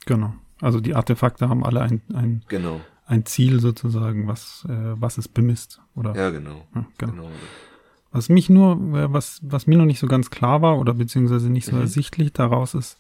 [0.05, 0.35] Genau.
[0.59, 2.81] Also die Artefakte haben alle ein, ein, genau.
[3.05, 5.79] ein Ziel sozusagen, was, äh, was es bemisst.
[5.95, 6.13] Oder?
[6.13, 6.67] Ja, genau.
[6.75, 7.13] Ja, genau.
[7.13, 7.29] genau.
[8.11, 11.49] Was mich nur, äh, was, was mir noch nicht so ganz klar war oder beziehungsweise
[11.49, 11.81] nicht so mhm.
[11.81, 12.97] ersichtlich daraus ist,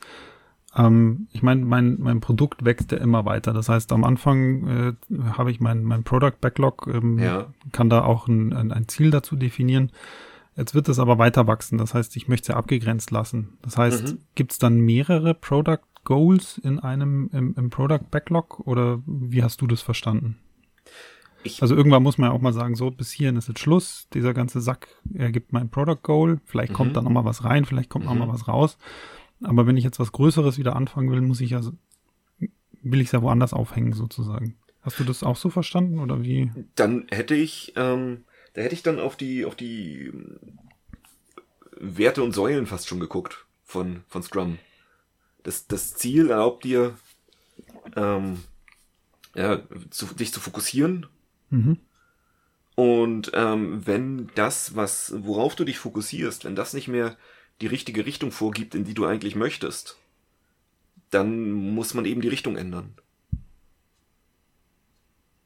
[0.75, 3.53] ähm, ich meine, mein, mein Produkt wächst ja immer weiter.
[3.53, 4.93] Das heißt, am Anfang äh,
[5.31, 7.47] habe ich mein, mein Product Backlog, ähm, ja.
[7.71, 9.91] kann da auch ein, ein, ein Ziel dazu definieren.
[10.55, 11.77] Jetzt wird es aber weiter wachsen.
[11.77, 13.57] Das heißt, ich möchte es ja abgegrenzt lassen.
[13.61, 14.17] Das heißt, mhm.
[14.35, 19.61] gibt es dann mehrere Product Goals in einem im, im Product Backlog oder wie hast
[19.61, 20.37] du das verstanden?
[21.43, 24.07] Ich, also irgendwann muss man ja auch mal sagen, so bis hierhin ist jetzt Schluss.
[24.13, 26.41] Dieser ganze Sack ergibt mein Product Goal.
[26.45, 26.95] Vielleicht kommt mhm.
[26.95, 28.11] da noch mal was rein, vielleicht kommt mhm.
[28.11, 28.77] noch mal was raus.
[29.41, 31.61] Aber wenn ich jetzt was Größeres wieder anfangen will, muss ich ja,
[32.81, 34.55] will ich es ja woanders aufhängen sozusagen.
[34.81, 36.51] Hast du das auch so verstanden oder wie?
[36.75, 38.23] Dann hätte ich, ähm,
[38.53, 40.11] da hätte ich dann auf die, auf die
[41.79, 44.57] Werte und Säulen fast schon geguckt von, von Scrum.
[45.43, 46.95] Das, das Ziel erlaubt dir,
[47.95, 48.43] ähm,
[49.35, 51.07] ja, zu, dich zu fokussieren.
[51.49, 51.77] Mhm.
[52.75, 57.17] Und ähm, wenn das, was, worauf du dich fokussierst, wenn das nicht mehr
[57.61, 59.97] die richtige Richtung vorgibt, in die du eigentlich möchtest,
[61.09, 62.93] dann muss man eben die Richtung ändern.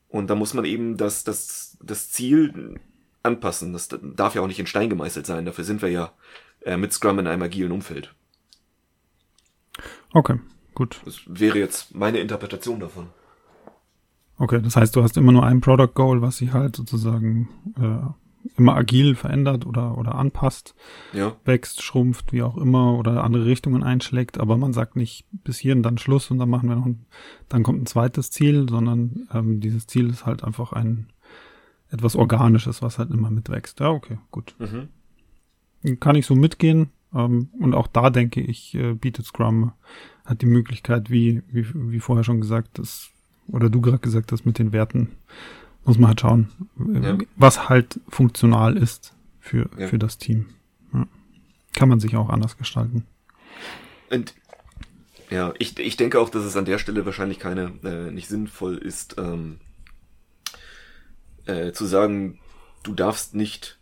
[0.10, 2.80] Und da muss man eben das, das, das Ziel
[3.24, 3.74] anpassen.
[3.74, 5.46] Das darf ja auch nicht in Stein gemeißelt sein.
[5.46, 6.14] Dafür sind wir ja
[6.62, 8.14] äh, mit Scrum in einem agilen Umfeld.
[10.12, 10.40] Okay,
[10.76, 11.02] gut.
[11.06, 13.10] Das wäre jetzt meine Interpretation davon.
[14.38, 18.10] Okay, das heißt, du hast immer nur ein Product Goal, was sich halt sozusagen äh,
[18.58, 20.76] immer agil verändert oder, oder anpasst,
[21.14, 21.36] ja.
[21.46, 25.84] wächst, schrumpft, wie auch immer, oder andere Richtungen einschlägt, aber man sagt nicht bis hierhin
[25.84, 27.06] dann Schluss und dann machen wir noch ein,
[27.50, 31.08] dann kommt ein zweites Ziel, sondern ähm, dieses Ziel ist halt einfach ein
[31.90, 33.80] etwas Organisches, was halt immer mitwächst.
[33.80, 34.56] Ja, okay, gut.
[34.58, 36.00] Mhm.
[36.00, 36.90] Kann ich so mitgehen.
[37.14, 39.74] Ähm, und auch da denke ich, äh, bietet Scrum
[40.26, 43.13] hat die Möglichkeit, wie, wie, wie vorher schon gesagt, das
[43.48, 45.10] oder du gerade gesagt hast mit den Werten,
[45.86, 46.50] muss man halt schauen,
[47.02, 47.18] ja.
[47.36, 49.88] was halt funktional ist für, ja.
[49.88, 50.48] für das Team.
[50.94, 51.08] Ja.
[51.74, 53.06] Kann man sich auch anders gestalten.
[54.10, 54.34] Und
[55.30, 58.78] ja, ich, ich denke auch, dass es an der Stelle wahrscheinlich keine, äh, nicht sinnvoll
[58.78, 59.60] ist, ähm,
[61.46, 62.40] äh, zu sagen,
[62.84, 63.80] du darfst nicht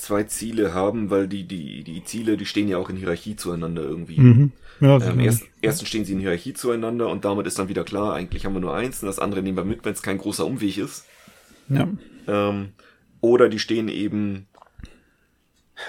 [0.00, 3.82] zwei Ziele haben, weil die, die, die Ziele, die stehen ja auch in Hierarchie zueinander
[3.82, 4.18] irgendwie.
[4.18, 4.52] Mhm.
[4.80, 8.14] Ja, ähm, erst, erstens stehen sie in Hierarchie zueinander und damit ist dann wieder klar,
[8.14, 10.46] eigentlich haben wir nur eins und das andere nehmen wir mit, wenn es kein großer
[10.46, 11.06] Umweg ist.
[11.68, 11.88] Ja.
[12.26, 12.70] Ähm,
[13.20, 14.46] oder die stehen eben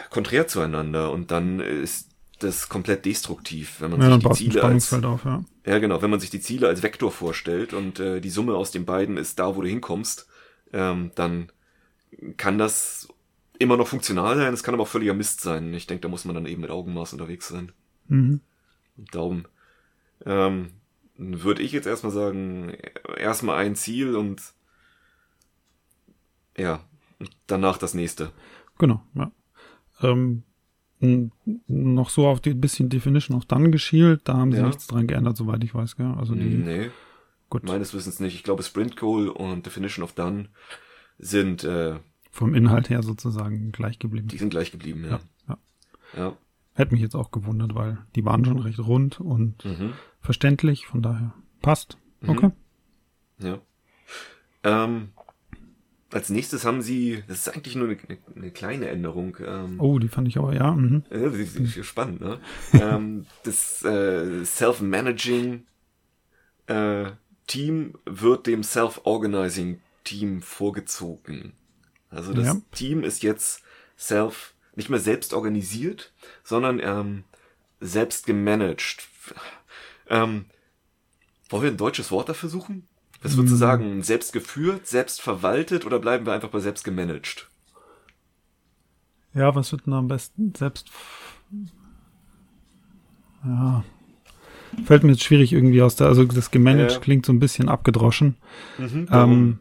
[0.10, 4.93] konträr zueinander und dann ist das komplett destruktiv, wenn man ja, sich die Ziele als
[4.93, 5.43] auf, ja.
[5.65, 8.71] ja genau, wenn man sich die Ziele als Vektor vorstellt und äh, die Summe aus
[8.71, 10.28] den beiden ist da, wo du hinkommst,
[10.74, 11.52] ähm, dann
[12.38, 13.08] kann das
[13.62, 15.74] immer noch funktional sein, es kann aber auch völliger Mist sein.
[15.74, 17.71] Ich denke, da muss man dann eben mit Augenmaß unterwegs sein.
[18.08, 18.41] Mhm.
[19.12, 19.45] Darum
[20.26, 20.71] ähm,
[21.17, 22.74] würde ich jetzt erstmal sagen,
[23.17, 24.41] erstmal ein Ziel und
[26.58, 26.84] ja,
[27.47, 28.32] danach das nächste.
[28.78, 29.32] Genau, ja.
[30.02, 30.43] Ähm,
[31.67, 34.67] noch so auf die bisschen Definition of Done geschielt, da haben sie ja.
[34.67, 36.13] nichts dran geändert, soweit ich weiß, gell?
[36.17, 36.43] Also die.
[36.43, 36.91] Nee.
[37.50, 37.63] Gut.
[37.63, 38.36] Meines Wissens nicht.
[38.36, 40.50] Ich glaube, Sprint Goal und Definition of Done
[41.17, 42.00] sind äh,
[42.32, 44.30] vom Inhalt her sozusagen gleich geblieben.
[44.30, 45.20] Die sind gleich geblieben, ja.
[45.48, 45.58] ja.
[46.17, 46.38] ja.
[46.74, 49.94] Hätte mich jetzt auch gewundert, weil die waren schon recht rund und mhm.
[50.22, 51.98] verständlich, von daher passt.
[52.22, 52.30] Mhm.
[52.30, 52.52] Okay.
[53.39, 53.60] Ja.
[54.63, 55.10] Ähm,
[56.12, 57.98] als nächstes haben sie, das ist eigentlich nur eine,
[58.36, 59.38] eine kleine Änderung.
[59.46, 60.72] Ähm, oh, die fand ich aber, ja.
[60.72, 61.04] Mhm.
[61.10, 62.39] Ja, ist spannend, ne?
[62.74, 65.65] ähm, das äh, Self-Managing
[66.67, 67.12] äh,
[67.48, 71.54] Team wird dem Self-Organizing Team vorgezogen.
[72.12, 72.62] Also das ja.
[72.71, 73.63] Team ist jetzt
[73.95, 76.12] self, nicht mehr selbst organisiert,
[76.43, 77.24] sondern ähm,
[77.80, 79.08] selbst gemanagt.
[80.08, 80.45] Ähm,
[81.50, 82.88] wollen wir ein deutsches Wort dafür suchen?
[83.21, 83.60] Was würdest du hm.
[83.60, 84.04] sagen?
[84.04, 87.50] Selbst geführt, selbst verwaltet oder bleiben wir einfach bei selbst gemanagt?
[89.34, 90.54] Ja, was wird denn am besten?
[90.56, 90.89] Selbst.
[93.45, 93.84] Ja,
[94.86, 96.99] Fällt mir jetzt schwierig irgendwie aus der, also das gemanagt ja.
[96.99, 98.38] klingt so ein bisschen abgedroschen.
[98.77, 99.60] Mhm, ähm,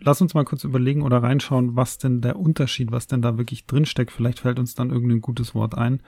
[0.00, 3.66] lass uns mal kurz überlegen oder reinschauen, was denn der Unterschied, was denn da wirklich
[3.66, 4.10] drinsteckt.
[4.10, 6.00] Vielleicht fällt uns dann irgendein gutes Wort ein.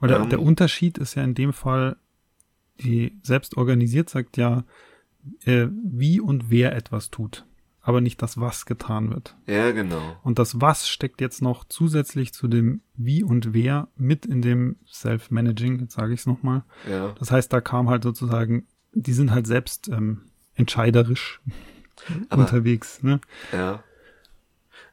[0.00, 0.28] Weil der, um.
[0.28, 1.96] der Unterschied ist ja in dem Fall,
[2.80, 4.64] die selbst organisiert sagt ja,
[5.44, 7.44] äh, wie und wer etwas tut
[7.82, 9.36] aber nicht das Was getan wird.
[9.46, 10.16] Ja, genau.
[10.22, 14.76] Und das Was steckt jetzt noch zusätzlich zu dem Wie und Wer mit in dem
[14.90, 16.62] Self-Managing, jetzt sage ich es nochmal.
[16.88, 17.12] Ja.
[17.18, 21.40] Das heißt, da kam halt sozusagen, die sind halt selbst ähm, entscheiderisch
[22.28, 23.02] aber, unterwegs.
[23.02, 23.20] Ne?
[23.52, 23.82] Ja.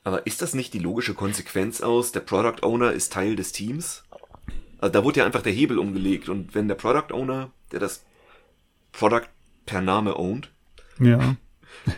[0.03, 4.03] Aber ist das nicht die logische Konsequenz aus, der Product Owner ist Teil des Teams?
[4.79, 8.03] Also da wurde ja einfach der Hebel umgelegt und wenn der Product Owner, der das
[8.93, 9.27] Product
[9.67, 10.51] per Name ownt,
[10.99, 11.35] ja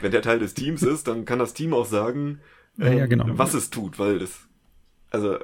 [0.02, 2.40] wenn der Teil des Teams ist, dann kann das Team auch sagen,
[2.80, 3.26] ähm, ja, ja, genau.
[3.30, 4.40] was es tut, weil das,
[5.10, 5.38] also.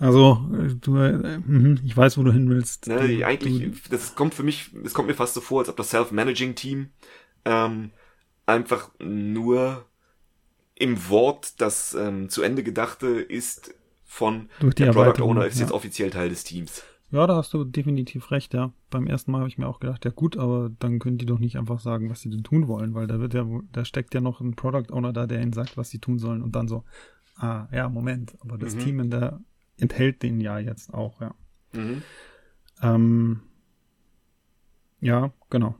[0.00, 0.46] Also,
[0.80, 2.86] du, äh, mhm, ich weiß, wo du hin willst.
[2.86, 5.68] Ne, du, eigentlich, du, das kommt für mich, es kommt mir fast so vor, als
[5.68, 6.90] ob das Self-Managing-Team
[7.44, 7.90] ähm,
[8.46, 9.84] einfach nur
[10.76, 15.62] im Wort das ähm, zu Ende gedachte ist von der Product Owner ist ja.
[15.62, 16.82] jetzt offiziell Teil des Teams.
[17.10, 18.72] Ja, da hast du definitiv recht, ja.
[18.90, 21.38] Beim ersten Mal habe ich mir auch gedacht, ja gut, aber dann können die doch
[21.38, 24.20] nicht einfach sagen, was sie denn tun wollen, weil da wird ja, da steckt ja
[24.20, 26.84] noch ein Product Owner da, der ihnen sagt, was sie tun sollen und dann so,
[27.36, 28.80] ah, ja, Moment, aber das mhm.
[28.80, 29.40] Team in der
[29.78, 31.34] enthält den ja jetzt auch, ja.
[31.72, 32.02] Mhm.
[32.82, 33.40] Ähm,
[35.00, 35.76] ja, genau.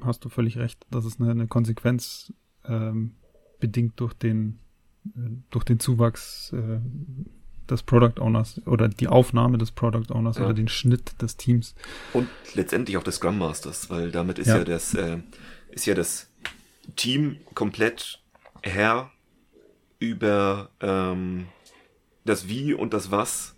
[0.00, 0.86] Hast du völlig recht.
[0.90, 2.32] Das ist eine, eine Konsequenz
[2.64, 3.14] ähm,
[3.60, 4.58] bedingt durch den
[5.16, 6.80] äh, durch den Zuwachs äh,
[7.72, 10.44] des Product Owners oder die Aufnahme des Product Owners ja.
[10.44, 11.74] oder den Schnitt des Teams.
[12.12, 15.18] Und letztendlich auch des Scrum Masters, weil damit ist ja, ja das, äh,
[15.70, 16.30] ist ja das
[16.96, 18.20] Team komplett
[18.62, 19.10] Herr
[19.98, 21.46] über ähm,
[22.24, 23.56] das Wie und das Was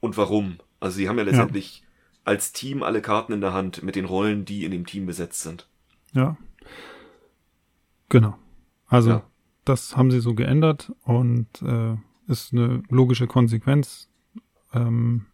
[0.00, 0.58] und Warum.
[0.80, 1.86] Also sie haben ja letztendlich ja.
[2.24, 5.42] als Team alle Karten in der Hand mit den Rollen, die in dem Team besetzt
[5.42, 5.68] sind.
[6.12, 6.36] Ja.
[8.08, 8.38] Genau.
[8.86, 9.22] Also
[9.64, 11.96] das haben sie so geändert und äh,
[12.28, 14.08] ist eine logische Konsequenz.
[14.72, 15.26] Ähm,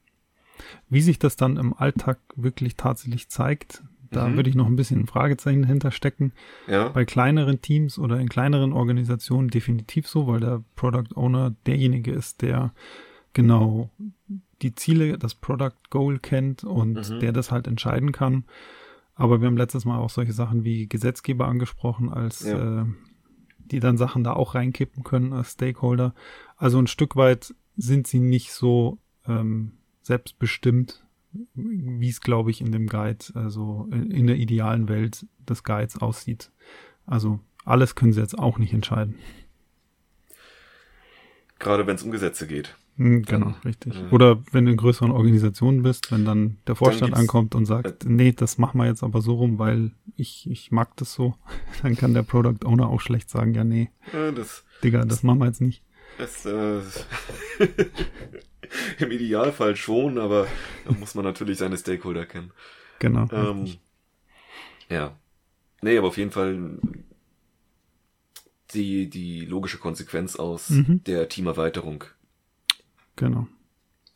[0.89, 4.37] wie sich das dann im Alltag wirklich tatsächlich zeigt, da mhm.
[4.37, 6.33] würde ich noch ein bisschen ein Fragezeichen hinterstecken.
[6.69, 6.89] Ja.
[6.89, 12.43] Bei kleineren Teams oder in kleineren Organisationen definitiv so, weil der Product Owner derjenige ist,
[12.43, 12.73] der
[13.33, 13.91] genau
[14.63, 17.21] die Ziele, das Product Goal kennt und mhm.
[17.21, 18.45] der das halt entscheiden kann.
[19.17, 22.83] Aber wir haben letztes Mal auch solche Sachen wie Gesetzgeber angesprochen, als ja.
[22.83, 22.85] äh,
[23.59, 26.15] die dann Sachen da auch reinkippen können als Stakeholder.
[26.57, 31.05] Also ein Stück weit sind sie nicht so ähm, selbstbestimmt,
[31.55, 36.01] wie es, glaube ich, in dem Guide, also in, in der idealen Welt des Guides
[36.01, 36.51] aussieht.
[37.07, 39.17] Also alles können sie jetzt auch nicht entscheiden.
[41.59, 42.77] Gerade wenn es um Gesetze geht.
[42.97, 43.97] Hm, genau, dann, richtig.
[43.97, 47.67] Äh, Oder wenn du in größeren Organisationen bist, wenn dann der Vorstand dann ankommt und
[47.67, 51.13] sagt, äh, nee, das machen wir jetzt aber so rum, weil ich, ich mag das
[51.13, 51.35] so,
[51.83, 55.23] dann kann der Product Owner auch schlecht sagen, ja, nee, äh, das, Digga, das, das
[55.25, 55.83] machen wir jetzt nicht.
[56.19, 56.81] Das, äh,
[58.99, 60.47] Im Idealfall schon, aber
[60.85, 62.53] da muss man natürlich seine Stakeholder kennen.
[62.99, 63.29] Genau.
[63.33, 63.77] Ähm,
[64.89, 65.17] ja.
[65.83, 66.79] Nee, aber auf jeden Fall
[68.73, 71.03] die, die logische Konsequenz aus mhm.
[71.05, 72.05] der Teamerweiterung.
[73.17, 73.47] Genau.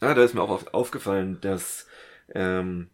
[0.00, 1.86] Ja, da ist mir auch auf, aufgefallen, dass
[2.34, 2.88] ähm,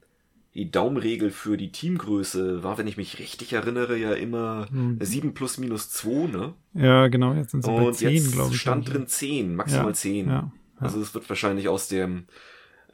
[0.55, 4.99] die Daumenregel für die Teamgröße war, wenn ich mich richtig erinnere, ja immer mhm.
[5.01, 6.55] 7 plus minus 2, ne?
[6.75, 8.61] Ja, genau, jetzt sind sie Und bei 10, glaube ich.
[8.61, 10.27] stand drin 10, maximal ja, 10.
[10.27, 10.53] Ja, ja.
[10.79, 12.27] Also es wird wahrscheinlich aus dem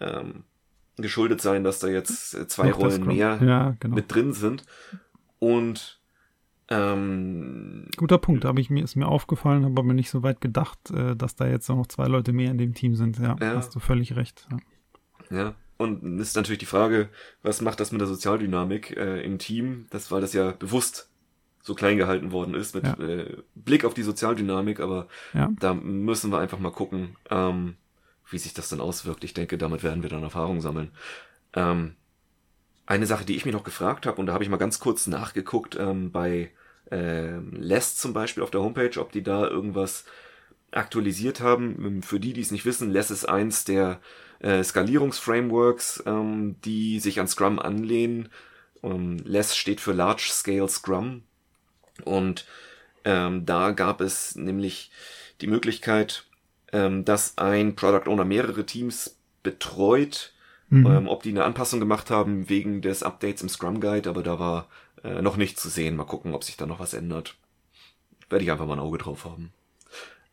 [0.00, 0.44] ähm,
[0.96, 3.94] geschuldet sein, dass da jetzt zwei Noch Rollen mehr ja, genau.
[3.94, 4.64] mit drin sind.
[5.38, 6.00] Und
[6.68, 10.90] ähm, Guter Punkt, habe ich mir ist mir aufgefallen, habe aber nicht so weit gedacht,
[10.92, 13.18] äh, dass da jetzt noch zwei Leute mehr in dem Team sind.
[13.18, 13.56] Ja, ja.
[13.56, 14.48] hast du völlig recht.
[15.30, 15.36] Ja.
[15.36, 15.54] ja.
[15.80, 17.08] Und ist natürlich die Frage,
[17.42, 19.86] was macht das mit der Sozialdynamik äh, im Team?
[19.88, 21.08] Das, weil das ja bewusst
[21.62, 22.92] so klein gehalten worden ist mit ja.
[23.02, 25.48] äh, Blick auf die Sozialdynamik, aber ja.
[25.58, 27.76] da müssen wir einfach mal gucken, ähm,
[28.28, 29.24] wie sich das dann auswirkt.
[29.24, 30.90] Ich denke, damit werden wir dann Erfahrung sammeln.
[31.54, 31.94] Ähm,
[32.84, 35.06] eine Sache, die ich mich noch gefragt habe, und da habe ich mal ganz kurz
[35.06, 36.50] nachgeguckt ähm, bei
[36.90, 40.04] äh, Les zum Beispiel auf der Homepage, ob die da irgendwas
[40.72, 42.02] aktualisiert haben.
[42.02, 43.98] Für die, die es nicht wissen, Les ist eins der
[44.40, 48.28] äh, Skalierungsframeworks, ähm, die sich an Scrum anlehnen.
[48.82, 51.22] Ähm, Les steht für Large Scale Scrum.
[52.04, 52.46] Und
[53.04, 54.90] ähm, da gab es nämlich
[55.40, 56.24] die Möglichkeit,
[56.72, 60.32] ähm, dass ein Product Owner mehrere Teams betreut,
[60.68, 60.86] mhm.
[60.86, 64.38] ähm, ob die eine Anpassung gemacht haben wegen des Updates im Scrum Guide, aber da
[64.38, 64.68] war
[65.04, 65.96] äh, noch nicht zu sehen.
[65.96, 67.36] Mal gucken, ob sich da noch was ändert.
[68.28, 69.52] Werde ich einfach mal ein Auge drauf haben.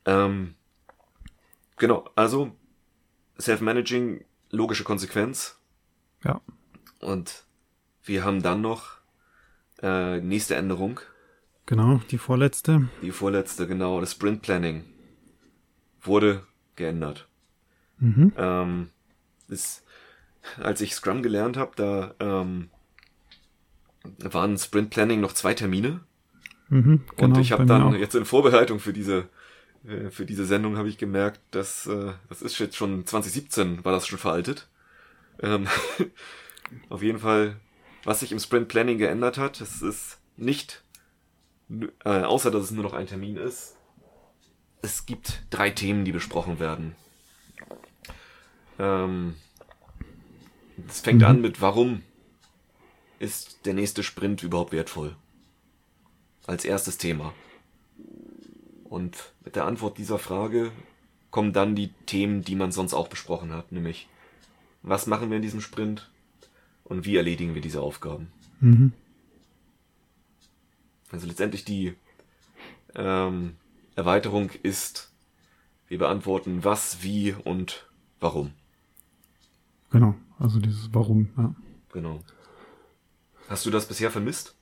[0.05, 0.55] Ähm,
[1.77, 2.51] genau, also
[3.39, 5.59] Self-Managing, logische Konsequenz.
[6.23, 6.41] Ja.
[6.99, 7.45] Und
[8.03, 8.97] wir haben dann noch
[9.81, 10.99] äh, nächste Änderung.
[11.65, 12.87] Genau, die vorletzte.
[13.01, 13.99] Die vorletzte, genau.
[13.99, 14.85] Das Sprint Planning
[16.01, 16.43] wurde
[16.75, 17.27] geändert.
[17.99, 18.33] Mhm.
[18.37, 18.89] Ähm,
[19.49, 19.83] ist,
[20.57, 22.69] als ich Scrum gelernt habe, da ähm,
[24.19, 26.01] waren Sprint Planning noch zwei Termine.
[26.69, 29.29] Mhm, genau, und ich habe dann jetzt in Vorbereitung für diese
[30.09, 34.07] für diese Sendung habe ich gemerkt, dass äh, das ist jetzt schon 2017 war das
[34.07, 34.67] schon veraltet.
[35.41, 35.67] Ähm,
[36.89, 37.57] auf jeden Fall,
[38.03, 40.83] was sich im Sprint Planning geändert hat, es ist nicht
[42.05, 43.75] äh, außer dass es nur noch ein Termin ist.
[44.81, 46.95] Es gibt drei Themen, die besprochen werden.
[48.79, 49.35] Ähm,
[50.87, 51.27] es fängt mhm.
[51.27, 52.03] an mit warum
[53.19, 55.15] ist der nächste Sprint überhaupt wertvoll?
[56.45, 57.33] Als erstes Thema.
[58.89, 60.71] Und mit der Antwort dieser Frage
[61.29, 64.07] kommen dann die Themen, die man sonst auch besprochen hat, nämlich
[64.81, 66.09] was machen wir in diesem Sprint
[66.83, 68.31] und wie erledigen wir diese Aufgaben.
[68.61, 68.93] Mhm.
[71.11, 71.95] Also letztendlich die
[72.95, 73.55] ähm,
[73.95, 75.11] Erweiterung ist,
[75.87, 77.87] wir beantworten was, wie und
[78.19, 78.51] warum.
[79.91, 80.15] Genau.
[80.39, 81.55] Also dieses Warum, ja.
[81.93, 82.21] Genau.
[83.49, 84.55] Hast du das bisher vermisst?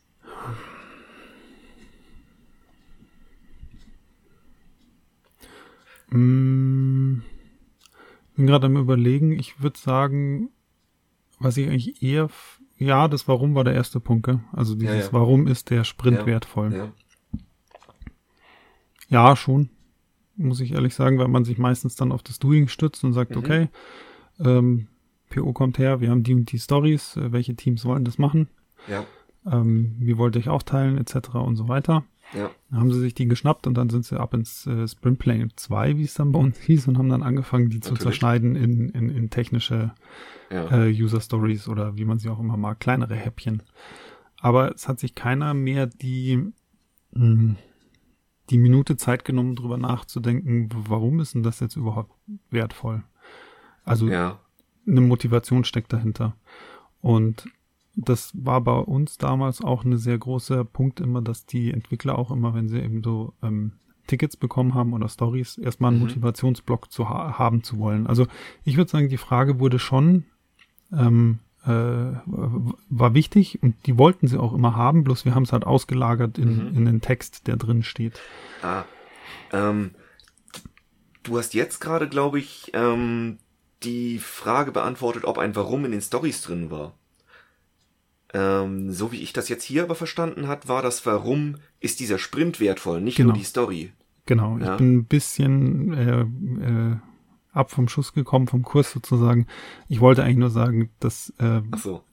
[6.15, 7.21] Mm,
[8.35, 10.49] bin gerade am überlegen, ich würde sagen,
[11.39, 12.29] was ich eigentlich eher,
[12.77, 14.39] ja, das Warum war der erste Punkt, gell?
[14.51, 15.13] also dieses Ja, ja.
[15.13, 16.73] Warum ist der Sprint Ja, wertvoll.
[16.73, 16.91] Ja.
[19.07, 19.69] Ja, schon.
[20.35, 23.31] Muss ich ehrlich sagen, weil man sich meistens dann auf das Doing stützt und sagt,
[23.31, 23.37] Mhm.
[23.37, 23.69] okay,
[24.39, 24.87] ähm,
[25.29, 28.49] PO kommt her, wir haben die und die Stories, äh, welche Teams wollen das machen,
[28.87, 29.05] Ja.
[29.49, 31.35] ähm, wie wollt ihr euch aufteilen, etc.
[31.35, 32.03] und so weiter.
[32.33, 32.49] Ja.
[32.69, 35.51] Dann haben sie sich die geschnappt und dann sind sie ab ins äh, Sprint Planning
[35.55, 38.03] 2, wie es dann bei uns hieß, und haben dann angefangen, die zu Natürlich.
[38.03, 39.93] zerschneiden in, in, in technische
[40.51, 40.85] Ja.
[40.85, 43.63] äh, User Stories oder wie man sie auch immer mag, kleinere Häppchen.
[44.39, 46.51] Aber es hat sich keiner mehr die,
[47.13, 47.55] mh,
[48.49, 52.13] die Minute Zeit genommen, drüber nachzudenken, warum ist denn das jetzt überhaupt
[52.49, 53.03] wertvoll?
[53.83, 54.39] Also ja.
[54.87, 56.35] eine Motivation steckt dahinter.
[57.01, 57.47] Und
[57.95, 62.31] das war bei uns damals auch ein sehr großer Punkt immer, dass die Entwickler auch
[62.31, 63.73] immer, wenn sie eben so ähm,
[64.07, 66.07] Tickets bekommen haben oder Stories, erstmal einen Mhm.
[66.07, 68.05] Motivationsblock zu ha haben zu wollen.
[68.07, 68.27] Also
[68.63, 70.25] ich würde sagen, die Frage wurde schon
[70.91, 71.69] ähm, äh,
[72.29, 76.37] war wichtig und die wollten sie auch immer haben, bloß wir haben es halt ausgelagert
[76.37, 76.77] in, Mhm.
[76.77, 78.19] in den Text, der drin steht.
[78.61, 78.83] Ah,
[79.51, 79.95] ähm,
[81.23, 83.39] du hast jetzt gerade, glaube ich, ähm,
[83.83, 86.93] die Frage beantwortet, ob ein Warum in den Stories drin war.
[88.37, 92.17] Ähm, so wie ich das jetzt hier aber verstanden hat, war das Warum ist dieser
[92.19, 93.29] Sprint wertvoll, nicht Genau.
[93.29, 93.93] nur die Story.
[94.25, 94.73] Genau, Ja.
[94.73, 96.95] ich bin ein bisschen äh, äh,
[97.53, 99.47] ab vom Schuss gekommen, vom Kurs sozusagen.
[99.87, 102.03] Ich wollte eigentlich nur sagen, dass äh, so.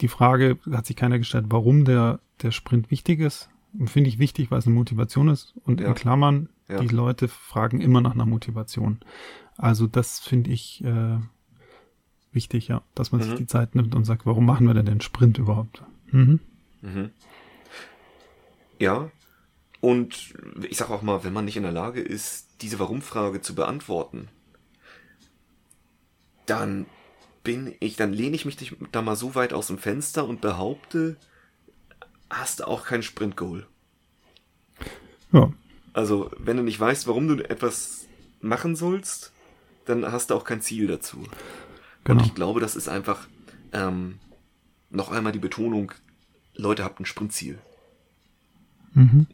[0.00, 3.50] die Frage hat sich keiner gestellt, warum der, der Sprint wichtig ist.
[3.78, 5.52] Und Finde ich wichtig, weil es eine Motivation ist.
[5.64, 5.88] Und Ja.
[5.88, 6.80] in Klammern, Ja.
[6.80, 9.00] die Leute fragen immer nach einer Motivation.
[9.58, 11.18] Also das finde ich äh,
[12.36, 13.36] wichtig, ja, dass man sich Mhm.
[13.38, 15.82] die Zeit nimmt und sagt, warum machen wir denn den Sprint überhaupt?
[16.12, 16.38] Mhm.
[16.82, 17.10] Mhm.
[18.78, 19.10] Ja.
[19.80, 20.34] Und
[20.68, 24.28] ich sag auch mal, wenn man nicht in der Lage ist, diese Warum-Frage zu beantworten,
[26.46, 26.86] dann
[27.42, 28.56] bin ich, dann lehne ich mich
[28.92, 31.16] da mal so weit aus dem Fenster und behaupte,
[32.30, 33.66] hast du auch kein Sprint-Goal.
[35.32, 35.52] Ja,
[35.92, 38.06] Also, wenn du nicht weißt, warum du etwas
[38.40, 39.32] machen sollst,
[39.86, 41.24] dann hast du auch kein Ziel dazu.
[42.06, 42.20] Genau.
[42.20, 43.26] Und ich glaube, das ist einfach
[43.72, 44.18] ähm,
[44.90, 45.92] noch einmal die Betonung,
[46.54, 47.58] Leute habt ein Sprintziel.
[48.94, 49.26] Mhm.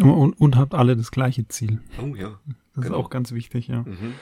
[0.00, 1.80] Und, und habt alle das gleiche Ziel.
[2.02, 2.40] Oh ja.
[2.74, 2.86] Das Genau.
[2.98, 3.82] ist auch ganz wichtig, ja.
[3.82, 4.14] Mhm.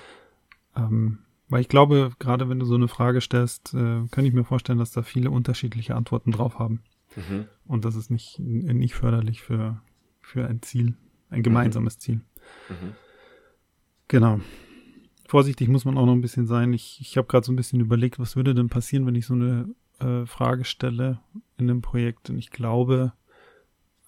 [0.76, 1.18] Ähm,
[1.48, 4.78] weil ich glaube, gerade wenn du so eine Frage stellst, äh, kann ich mir vorstellen,
[4.78, 6.82] dass da viele unterschiedliche Antworten drauf haben.
[7.16, 7.46] Mhm.
[7.66, 9.80] Und das ist nicht, nicht förderlich für,
[10.20, 10.94] für ein Ziel,
[11.30, 12.20] ein gemeinsames Ziel.
[12.68, 12.92] Mhm.
[14.08, 14.40] Genau.
[15.32, 16.74] Vorsichtig muss man auch noch ein bisschen sein.
[16.74, 19.32] Ich, ich habe gerade so ein bisschen überlegt, was würde denn passieren, wenn ich so
[19.32, 19.66] eine
[19.98, 21.20] äh, Frage stelle
[21.56, 22.28] in einem Projekt.
[22.28, 23.14] Und ich glaube,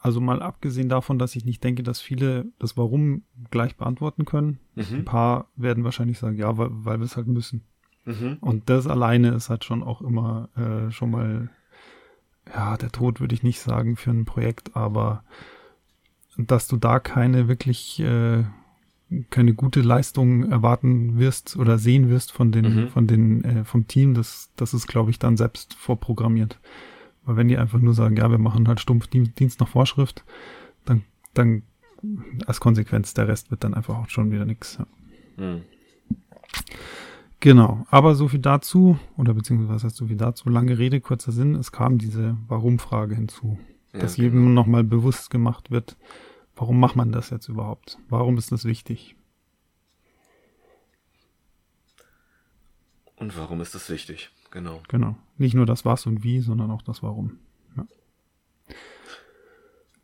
[0.00, 4.58] also mal abgesehen davon, dass ich nicht denke, dass viele das Warum gleich beantworten können.
[4.76, 5.04] Ein Mhm.
[5.06, 7.62] paar werden wahrscheinlich sagen, ja, weil, weil wir es halt müssen.
[8.04, 8.36] Mhm.
[8.42, 11.48] Und das alleine ist halt schon auch immer äh, schon mal,
[12.52, 15.24] ja, der Tod würde ich nicht sagen für ein Projekt, aber
[16.36, 18.44] dass du da keine wirklich, äh,
[19.30, 22.88] keine gute Leistung erwarten wirst oder sehen wirst von den, Mhm.
[22.88, 26.58] von den, äh, vom Team, das, das ist, glaube ich, dann selbst vorprogrammiert.
[27.24, 30.24] Weil wenn die einfach nur sagen, ja, wir machen halt stumpf Dien- Dienst nach Vorschrift,
[30.84, 31.62] dann, dann
[32.46, 34.78] als Konsequenz der Rest wird dann einfach auch schon wieder nix.
[35.38, 35.44] Ja.
[35.44, 35.62] Mhm.
[37.40, 41.30] Genau, aber so viel dazu, oder beziehungsweise was heißt so viel dazu, lange Rede, kurzer
[41.32, 43.58] Sinn, es kam diese Warum-Frage hinzu,
[43.92, 44.24] Ja, dass genau.
[44.24, 45.96] jedem nochmal bewusst gemacht wird,
[46.56, 47.98] warum macht man das jetzt überhaupt?
[48.08, 49.16] Warum ist das wichtig?
[53.16, 54.30] Und warum ist das wichtig?
[54.50, 54.82] Genau.
[54.88, 55.16] Genau.
[55.36, 57.38] Nicht nur das Was und Wie, sondern auch das Warum.
[57.76, 57.86] Ja.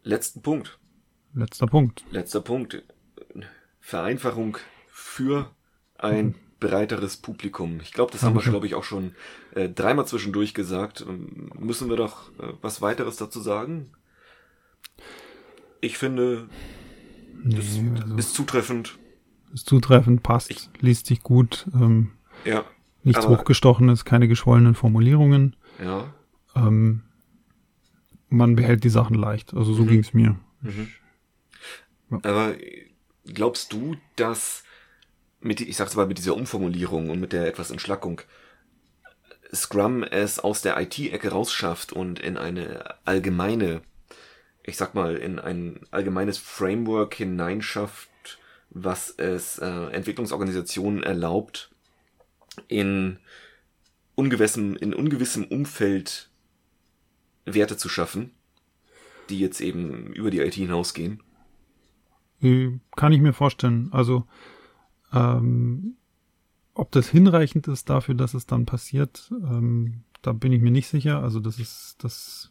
[0.03, 0.79] Letzten Punkt.
[1.33, 2.05] Letzter Punkt.
[2.11, 2.83] Letzter Punkt.
[3.81, 4.59] Vereinfachung
[4.89, 5.51] für
[5.99, 7.81] ein breiteres Publikum.
[7.81, 9.15] Ich glaube, das haben wir, glaube ich, auch schon
[9.55, 11.05] äh, dreimal zwischendurch gesagt.
[11.07, 13.90] Ähm, Müssen wir doch äh, was weiteres dazu sagen?
[15.81, 16.48] Ich finde,
[17.44, 18.98] das Nee, also ist zutreffend.
[19.54, 22.12] ist zutreffend, passt, Ich- liest sich gut, ähm,
[22.44, 22.64] Ja,
[23.02, 25.56] nichts Aber- Hochgestochenes, keine geschwollenen Formulierungen.
[25.83, 26.12] ja.
[26.56, 27.02] Ähm,
[28.28, 29.54] man behält die Sachen leicht.
[29.54, 29.88] Also so Mhm.
[29.88, 30.37] ging's mir.
[30.62, 30.88] Mhm.
[32.10, 32.18] Ja.
[32.22, 32.54] Aber
[33.26, 34.62] glaubst du, dass
[35.40, 38.20] mit, ich sag's mal, mit dieser Umformulierung und mit der etwas Entschlackung
[39.54, 43.83] Scrum es aus der IT-Ecke rausschafft und in eine allgemeine,
[44.63, 48.08] ich sag mal, in ein allgemeines Framework hineinschafft,
[48.71, 51.71] was es äh, Entwicklungsorganisationen erlaubt,
[52.69, 53.19] in
[54.15, 56.31] ungewissem, in ungewissem Umfeld
[57.46, 58.33] Werte zu schaffen,
[59.29, 61.23] die jetzt eben über die IT hinausgehen?
[62.42, 63.88] Äh, kann ich mir vorstellen.
[63.92, 64.25] Also
[65.13, 65.96] ähm,
[66.75, 70.88] ob das hinreichend ist dafür, dass es dann passiert, ähm, da bin ich mir nicht
[70.88, 71.23] sicher.
[71.23, 72.50] Also das ist, das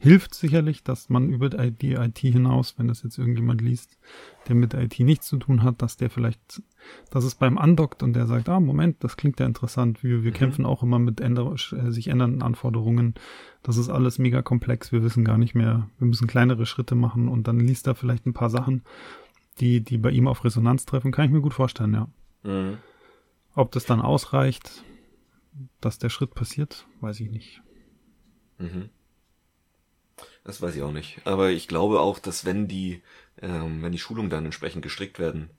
[0.00, 3.98] hilft sicherlich, dass man über die IT hinaus, wenn das jetzt irgendjemand liest,
[4.48, 6.62] der mit IT nichts zu tun hat, dass der vielleicht,
[7.10, 10.02] dass es beim andockt und der sagt, ah, Moment, das klingt ja interessant.
[10.02, 10.34] Wir, wir mhm.
[10.34, 13.14] kämpfen auch immer mit änder äh, sich ändernden Anforderungen.
[13.62, 14.90] Das ist alles mega komplex.
[14.90, 15.90] Wir wissen gar nicht mehr.
[15.98, 18.82] Wir müssen kleinere Schritte machen und dann liest er vielleicht ein paar Sachen,
[19.60, 21.12] die, die bei ihm auf Resonanz treffen.
[21.12, 22.08] Kann ich mir gut vorstellen, ja.
[22.42, 22.78] Mhm.
[23.54, 24.82] Ob das dann ausreicht,
[25.82, 27.60] dass der Schritt passiert, weiß ich nicht.
[28.58, 28.88] Mhm.
[30.44, 31.20] Das weiß ich auch nicht.
[31.24, 33.02] Aber ich glaube auch, dass wenn die,
[33.40, 35.50] ähm, wenn die Schulungen dann entsprechend gestrickt werden,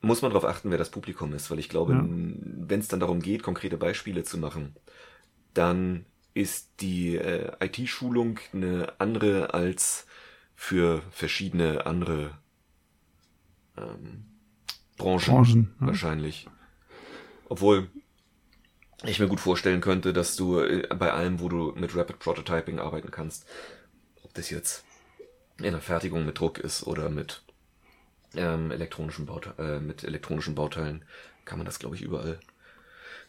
[0.00, 2.04] muss man darauf achten, wer das Publikum ist, weil ich glaube, ja.
[2.04, 4.76] wenn es dann darum geht, konkrete Beispiele zu machen,
[5.54, 10.06] dann ist die äh, IT-Schulung eine andere als
[10.54, 12.30] für verschiedene andere
[13.76, 14.24] ähm,
[14.96, 15.86] Branchen, Branchen ja.
[15.86, 16.48] wahrscheinlich.
[17.48, 17.88] Obwohl
[19.04, 22.78] ich mir gut vorstellen könnte, dass du äh, bei allem, wo du mit Rapid Prototyping
[22.78, 23.46] arbeiten kannst,
[24.22, 24.84] ob das jetzt
[25.58, 27.42] in der Fertigung mit Druck ist oder mit
[28.34, 31.04] ähm, elektronischen Baute äh, mit elektronischen Bauteilen,
[31.44, 32.38] kann man das glaube ich überall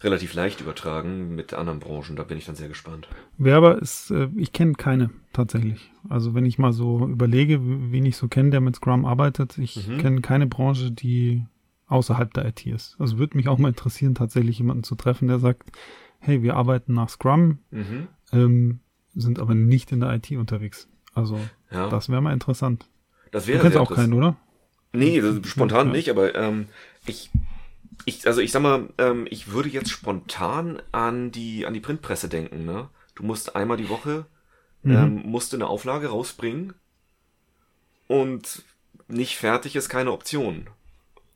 [0.01, 2.15] relativ leicht übertragen mit anderen Branchen.
[2.15, 3.07] Da bin ich dann sehr gespannt.
[3.37, 5.91] Werber ist, äh, ich kenne keine tatsächlich.
[6.07, 9.87] Also wenn ich mal so überlege, wen ich so kenne, der mit Scrum arbeitet, ich
[9.87, 9.97] mhm.
[9.97, 11.43] kenne keine Branche, die
[11.89, 12.95] außerhalb der IT ist.
[12.99, 15.71] Also würde mich auch mal interessieren, tatsächlich jemanden zu treffen, der sagt,
[16.19, 18.07] hey, wir arbeiten nach Scrum, mhm.
[18.31, 18.79] ähm,
[19.13, 20.87] sind aber nicht in der IT unterwegs.
[21.13, 21.39] Also
[21.71, 21.89] ja.
[21.89, 22.87] das wäre mal interessant.
[23.31, 24.37] Das wäre du kennst auch keinen, oder?
[24.93, 25.93] Nee, spontan ja.
[25.93, 26.67] nicht, aber ähm,
[27.05, 27.29] ich,
[28.05, 32.29] ich, also ich sag mal, ähm, ich würde jetzt spontan an die an die Printpresse
[32.29, 32.65] denken.
[32.65, 32.89] Ne?
[33.15, 34.25] Du musst einmal die Woche
[34.83, 34.91] mhm.
[34.91, 36.73] ähm, musst eine Auflage rausbringen
[38.07, 38.63] und
[39.07, 40.67] nicht fertig ist keine Option.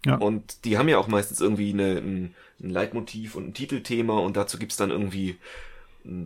[0.05, 0.15] Ja.
[0.15, 4.35] Und die haben ja auch meistens irgendwie eine, ein, ein Leitmotiv und ein Titelthema und
[4.35, 5.37] dazu gibt's dann irgendwie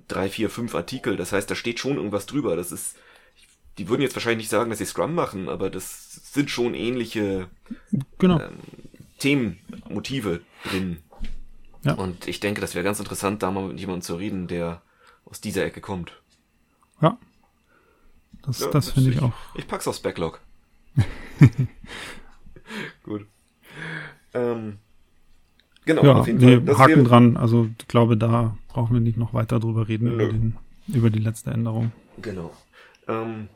[0.07, 1.17] drei, vier, fünf Artikel.
[1.17, 2.55] Das heißt, da steht schon irgendwas drüber.
[2.55, 2.95] Das ist,
[3.77, 7.47] die würden jetzt wahrscheinlich nicht sagen, dass sie Scrum machen, aber das sind schon ähnliche
[8.17, 8.39] genau.
[8.39, 8.57] ähm,
[9.19, 9.59] Themen,
[9.89, 10.97] Motive drin.
[11.83, 11.93] Ja.
[11.93, 14.81] Und ich denke, das wäre ganz interessant, da mal mit jemandem zu reden, der
[15.25, 16.19] aus dieser Ecke kommt.
[17.01, 17.17] Ja.
[18.41, 19.33] Das, ja, das finde ich, ich auch.
[19.55, 20.41] Ich pack's aufs Backlog.
[23.03, 23.27] Gut.
[25.87, 26.61] Genau, ja, auf jeden Fall.
[26.61, 27.37] Das Haken dran.
[27.37, 30.57] Also ich glaube, da brauchen wir nicht noch weiter drüber reden, über, den,
[30.87, 31.91] über die letzte Änderung.
[32.21, 32.51] Genau.
[33.07, 33.47] Ähm,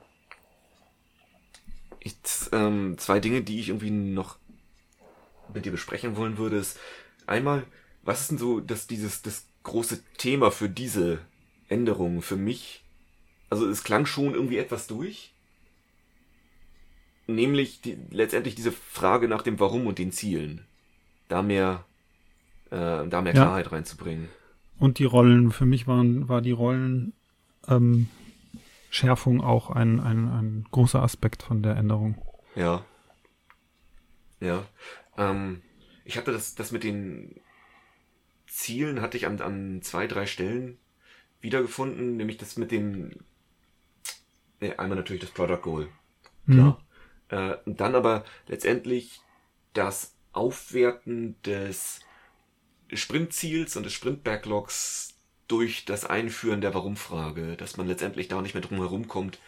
[2.00, 2.16] ich,
[2.52, 4.38] ähm, zwei Dinge, die ich irgendwie noch
[5.54, 6.80] mit dir besprechen wollen würde, ist
[7.28, 7.64] einmal,
[8.04, 11.20] was ist denn so das, dieses, das große Thema für diese
[11.68, 12.84] Änderung für mich?
[13.50, 15.32] Also es klang schon irgendwie etwas durch
[17.36, 20.66] nämlich die, letztendlich diese Frage nach dem Warum und den Zielen.
[21.28, 21.86] Da mehr,
[22.72, 23.44] äh, da mehr ja.
[23.44, 24.30] Klarheit reinzubringen.
[24.80, 27.14] Und die Rollen, für mich waren, war die Rollen,
[27.68, 28.10] ähm,
[29.42, 32.16] auch ein, ein, ein großer Aspekt von der Änderung.
[32.56, 32.84] Ja.
[34.40, 34.66] Ja.
[35.18, 35.62] Ähm,
[36.04, 37.40] ich hatte das, das mit den
[38.48, 40.78] Zielen hatte ich an, an zwei, drei Stellen
[41.40, 43.12] wiedergefunden, nämlich das mit dem,
[44.60, 45.88] äh, einmal natürlich das Product Goal.
[46.48, 46.84] Klar.
[47.30, 47.38] Mhm.
[47.38, 49.22] Äh, dann aber letztendlich
[49.74, 52.02] das Aufwerten des
[52.94, 55.16] Sprintziels und des Sprint-Backlogs
[55.48, 59.40] durch das Einführen der Warum-Frage, dass man letztendlich da nicht mehr drum herum kommt,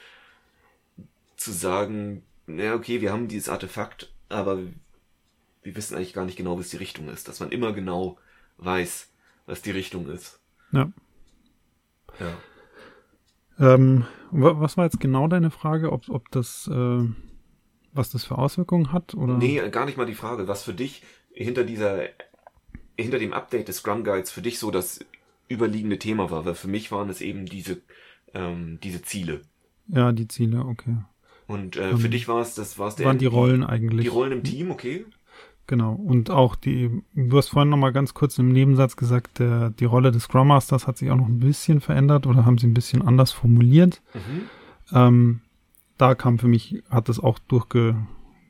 [1.35, 4.59] zu sagen, na okay, wir haben dieses Artefakt, aber
[5.61, 7.27] wir wissen eigentlich gar nicht genau, was die Richtung ist.
[7.27, 8.17] Dass man immer genau
[8.57, 9.09] weiß,
[9.45, 10.39] was die Richtung ist.
[10.71, 10.91] Ja.
[12.19, 12.37] Ja.
[13.59, 17.07] Ähm, was war jetzt genau deine Frage, ob, ob das äh,
[17.93, 19.13] was das für Auswirkungen hat?
[19.15, 19.37] Oder?
[19.37, 20.47] Nee, gar nicht mal die Frage.
[20.47, 22.03] Was für dich hinter dieser,
[22.97, 24.99] hinter dem Update des Scrum Guides für dich so das
[25.49, 27.81] überliegende Thema war, weil für mich waren es eben diese,
[28.33, 29.41] ähm, diese Ziele.
[29.87, 30.97] Ja, die Ziele, okay.
[31.47, 33.05] Und äh, für um, dich war es, das war es der.
[33.05, 34.03] Waren die Rollen eigentlich.
[34.03, 35.05] Die Rollen im Team, okay.
[35.67, 35.93] Genau.
[35.93, 40.11] Und auch die, du hast vorhin nochmal ganz kurz im Nebensatz gesagt, der, die Rolle
[40.11, 43.01] des Scrum Masters hat sich auch noch ein bisschen verändert oder haben sie ein bisschen
[43.01, 44.01] anders formuliert.
[44.13, 44.41] Mhm.
[44.91, 45.41] Ähm,
[45.97, 47.95] da kam für mich, hat das auch durchge,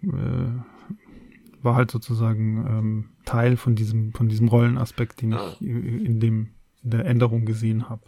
[0.01, 5.53] äh, war halt sozusagen ähm, Teil von diesem, von diesem Rollenaspekt, den ah.
[5.53, 6.49] ich in dem,
[6.83, 8.03] in der Änderung gesehen habe.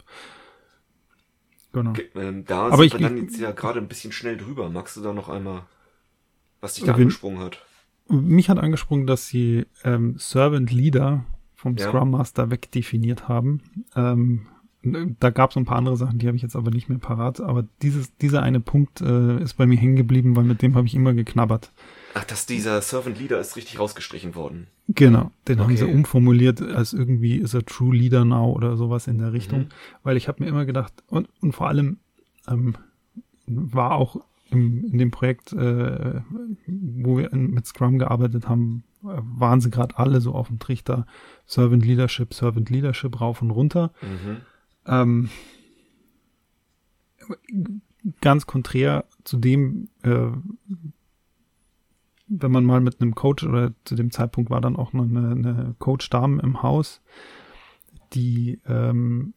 [1.72, 1.90] Genau.
[1.90, 4.70] Okay, ähm, da Aber sind ich, wir dann jetzt ja gerade ein bisschen schnell drüber.
[4.70, 5.62] Magst du da noch einmal,
[6.60, 7.64] was dich da wenn, angesprungen hat?
[8.08, 11.88] Mich hat angesprungen, dass sie ähm, Servant Leader vom ja.
[11.88, 13.84] Scrum Master wegdefiniert haben.
[13.94, 14.46] Ähm,
[15.20, 17.40] da gab es ein paar andere Sachen, die habe ich jetzt aber nicht mehr parat.
[17.40, 20.86] Aber dieses, dieser eine Punkt äh, ist bei mir hängen geblieben, weil mit dem habe
[20.86, 21.72] ich immer geknabbert.
[22.18, 24.68] Ach, dass dieser Servant Leader ist richtig rausgestrichen worden.
[24.88, 25.68] Genau, den okay.
[25.68, 29.60] haben sie umformuliert als irgendwie ist er True Leader now oder sowas in der Richtung.
[29.60, 29.68] Mhm.
[30.02, 31.98] Weil ich habe mir immer gedacht, und, und vor allem
[32.48, 32.74] ähm,
[33.46, 34.16] war auch
[34.50, 36.22] im, in dem Projekt, äh,
[36.66, 41.04] wo wir mit Scrum gearbeitet haben, äh, waren sie gerade alle so auf dem Trichter
[41.44, 43.92] Servant Leadership, Servant Leadership rauf und runter.
[44.00, 44.36] Mhm.
[44.86, 45.30] Ähm,
[48.22, 50.28] ganz konträr zu dem, äh,
[52.28, 55.30] wenn man mal mit einem Coach oder zu dem Zeitpunkt war dann auch noch eine,
[55.30, 57.00] eine Coach-Dame im Haus,
[58.12, 59.34] die, ähm,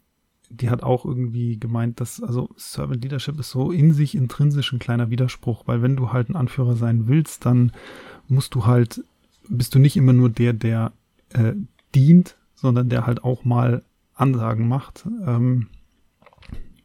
[0.49, 4.79] die hat auch irgendwie gemeint, dass, also Servant Leadership ist so in sich intrinsisch ein
[4.79, 7.71] kleiner Widerspruch, weil wenn du halt ein Anführer sein willst, dann
[8.27, 9.03] musst du halt,
[9.47, 10.91] bist du nicht immer nur der, der
[11.29, 11.53] äh,
[11.93, 13.83] dient, sondern der halt auch mal
[14.15, 15.07] Ansagen macht.
[15.25, 15.67] Ähm,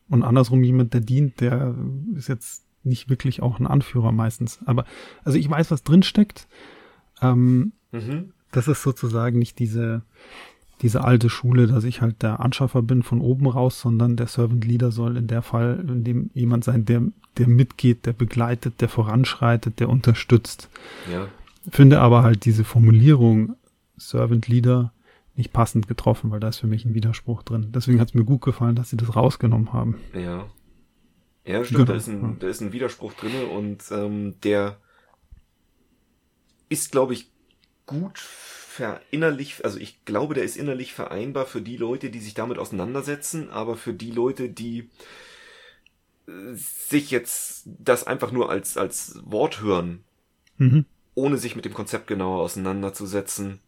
[0.09, 1.75] und andersrum jemand, der dient, der
[2.15, 4.61] ist jetzt nicht wirklich auch ein Anführer meistens.
[4.67, 4.85] Aber
[5.25, 6.47] also ich weiß, was drin steckt.
[7.21, 8.33] Ähm, mhm.
[8.53, 10.03] Das ist sozusagen nicht diese
[10.83, 14.65] diese alte Schule, dass ich halt der Anschaffer bin von oben raus, sondern der Servant
[14.65, 17.03] Leader soll in der Fall in dem jemand sein, der
[17.39, 20.69] der mitgeht, der begleitet, der voranschreitet, der unterstützt.
[21.11, 21.27] Ja.
[21.71, 23.57] Finde aber halt diese Formulierung
[23.97, 24.93] Servant Leader
[25.37, 27.71] nicht passend getroffen, weil da ist für mich ein Widerspruch drin.
[27.75, 29.97] Deswegen hat es mir gut gefallen, dass sie das rausgenommen haben.
[30.15, 30.47] Ja.
[31.45, 31.93] Ja, stimmt, genau.
[31.93, 34.79] da, ist ein, da ist ein Widerspruch drin und ähm, der
[36.69, 37.31] ist, glaube ich,
[37.87, 42.59] gut verinnerlich, also ich glaube, der ist innerlich vereinbar für die Leute, die sich damit
[42.59, 44.91] auseinandersetzen, aber für die Leute, die
[46.27, 50.03] äh, sich jetzt das einfach nur als, als Wort hören,
[50.57, 50.87] mhm.
[51.15, 53.61] ohne sich mit dem Konzept genauer auseinanderzusetzen,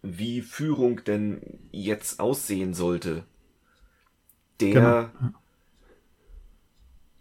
[0.00, 3.24] wie Führung denn jetzt aussehen sollte,
[4.60, 5.32] der genau.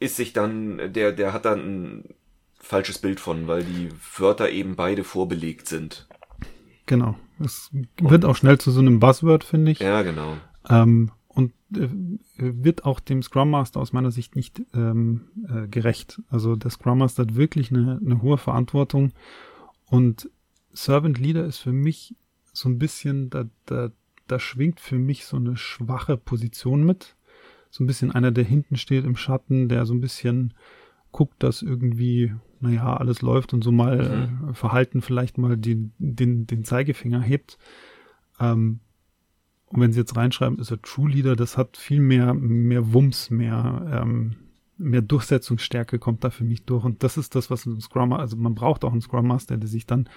[0.02, 2.16] Ist sich dann, der, der hat dann ein
[2.60, 6.08] falsches Bild von, weil die Wörter eben beide vorbelegt sind.
[6.88, 7.16] Genau.
[7.40, 9.80] Es wird auch schnell zu so einem Buzzword, finde ich.
[9.80, 10.38] Ja, genau.
[10.68, 11.88] Ähm, und äh,
[12.38, 16.22] wird auch dem Scrum Master aus meiner Sicht nicht ähm, äh, gerecht.
[16.30, 19.12] Also der Scrum Master hat wirklich eine, eine hohe Verantwortung
[19.86, 20.30] und
[20.74, 22.16] Servant Leader ist für mich
[22.54, 23.92] so ein bisschen, da, da,
[24.28, 27.16] da schwingt für mich so eine schwache Position mit
[27.72, 30.54] so ein bisschen einer, der hinten steht im Schatten, der so ein bisschen
[31.12, 34.50] guckt, dass irgendwie, naja, alles läuft und so mal mhm.
[34.50, 37.58] äh, Verhalten vielleicht mal den, den, den Zeigefinger hebt.
[38.40, 38.82] Ähm,
[39.68, 43.30] und wenn sie jetzt reinschreiben, ist er True Leader, das hat viel mehr, mehr Wumms,
[43.30, 44.36] mehr, ähm,
[44.78, 46.84] mehr Durchsetzungsstärke kommt da für mich durch.
[46.84, 49.70] Und das ist das, was ein Scrum, also man braucht auch einen Scrum Master, der
[49.70, 50.10] sich dann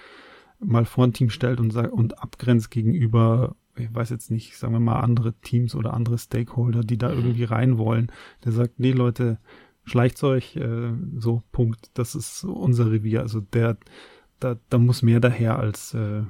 [0.59, 4.73] mal vor ein Team stellt und sagt, und abgrenzt gegenüber ich weiß jetzt nicht, sagen
[4.73, 7.17] wir mal, andere Teams oder andere Stakeholder, die da mhm.
[7.17, 8.11] irgendwie rein wollen,
[8.43, 9.37] der sagt, nee, Leute,
[9.83, 13.21] schleicht euch, äh, so, Punkt, das ist unser Revier.
[13.21, 13.77] Also der,
[14.39, 16.23] da, da muss mehr daher als äh,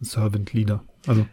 [0.00, 0.84] Servant Leader.
[1.06, 1.26] Also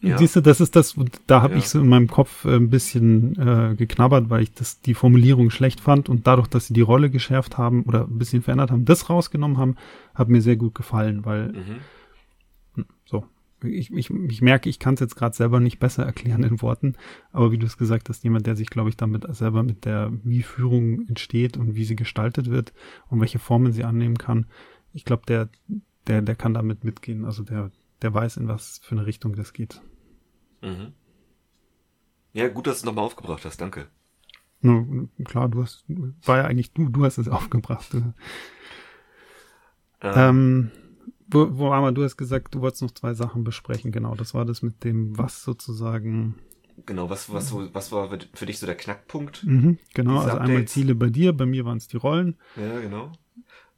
[0.00, 0.18] ja.
[0.18, 0.94] siehst du, das ist das,
[1.26, 1.58] da habe ja.
[1.58, 5.50] ich so in meinem Kopf äh, ein bisschen äh, geknabbert, weil ich das die Formulierung
[5.50, 8.84] schlecht fand und dadurch, dass sie die Rolle geschärft haben oder ein bisschen verändert haben,
[8.84, 9.76] das rausgenommen haben,
[10.14, 11.76] hat mir sehr gut gefallen, weil mhm.
[12.74, 13.24] Hm, so,
[13.62, 16.94] ich, ich, ich merke, ich kann es jetzt gerade selber nicht besser erklären in Worten,
[17.32, 20.12] aber wie du es gesagt hast, jemand, der sich, glaube ich, damit selber mit der,
[20.24, 22.72] wie Führung entsteht und wie sie gestaltet wird
[23.08, 24.46] und welche Formen sie annehmen kann,
[24.92, 25.48] ich glaube, der,
[26.06, 27.24] der, der kann damit mitgehen.
[27.24, 27.70] Also der,
[28.02, 29.80] der weiß, in was für eine Richtung das geht.
[30.62, 30.92] Mhm.
[32.32, 33.88] Ja, gut, dass du es nochmal aufgebracht hast, danke.
[34.60, 34.84] Na,
[35.24, 37.94] klar, du hast, war ja eigentlich du, du hast es aufgebracht.
[37.94, 38.14] Ähm,
[40.02, 40.70] ähm
[41.32, 41.94] wo, wo man?
[41.94, 43.92] Du hast gesagt, du wolltest noch zwei Sachen besprechen.
[43.92, 46.34] Genau, das war das mit dem, was sozusagen.
[46.86, 49.44] Genau, was, was, was war für dich so der Knackpunkt?
[49.44, 50.48] Mhm, genau, also Updates?
[50.48, 52.36] einmal Ziele bei dir, bei mir waren es die Rollen.
[52.56, 53.12] Ja, genau.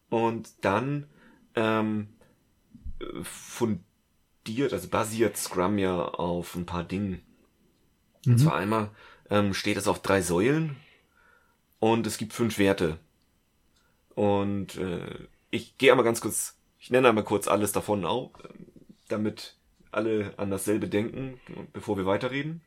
[0.09, 1.07] Und dann
[1.57, 2.09] ähm,
[4.45, 7.23] fundiert, also basiert Scrum ja auf ein paar Dingen.
[8.25, 8.33] Mhm.
[8.33, 8.91] Und zwar einmal
[9.31, 10.77] ähm, steht es auf drei Säulen
[11.79, 12.99] und es gibt fünf Werte.
[14.15, 18.33] Und äh, ich gehe einmal ganz kurz ich nenne einmal kurz alles davon auch,
[19.07, 19.55] damit
[19.93, 21.41] alle an dasselbe denken,
[21.73, 22.61] bevor wir weiterreden.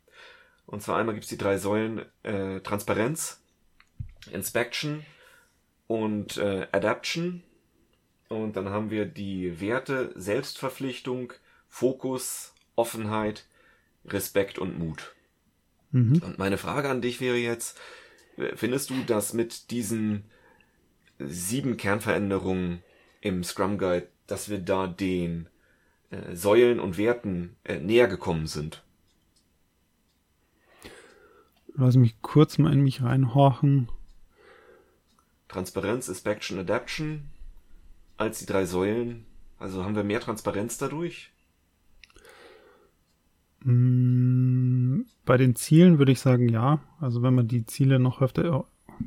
[0.65, 3.43] Und zwar einmal gibt's die drei Säulen äh, Transparenz,
[4.31, 5.05] Inspection
[5.87, 7.43] und äh, Adaption.
[8.29, 11.33] Und dann haben wir die Werte Selbstverpflichtung,
[11.75, 13.45] Fokus, Offenheit,
[14.05, 15.13] Respekt und Mut.
[15.91, 16.21] Mhm.
[16.23, 17.77] Und meine Frage an dich wäre jetzt,
[18.55, 20.23] findest du, dass mit diesen
[21.19, 22.81] sieben Kernveränderungen
[23.19, 25.49] im Scrum Guide, dass wir da den
[26.11, 28.81] äh, Säulen und Werten äh, näher gekommen sind.
[31.73, 33.89] Lass mich kurz mal in mich reinhorchen.
[35.49, 37.25] Transparenz, Inspection, Adaption
[38.15, 39.25] als die drei Säulen.
[39.59, 41.33] Also haben wir mehr Transparenz dadurch?
[43.65, 46.79] Mm, bei den Zielen würde ich sagen, ja.
[46.99, 48.65] Also wenn man die Ziele noch öfter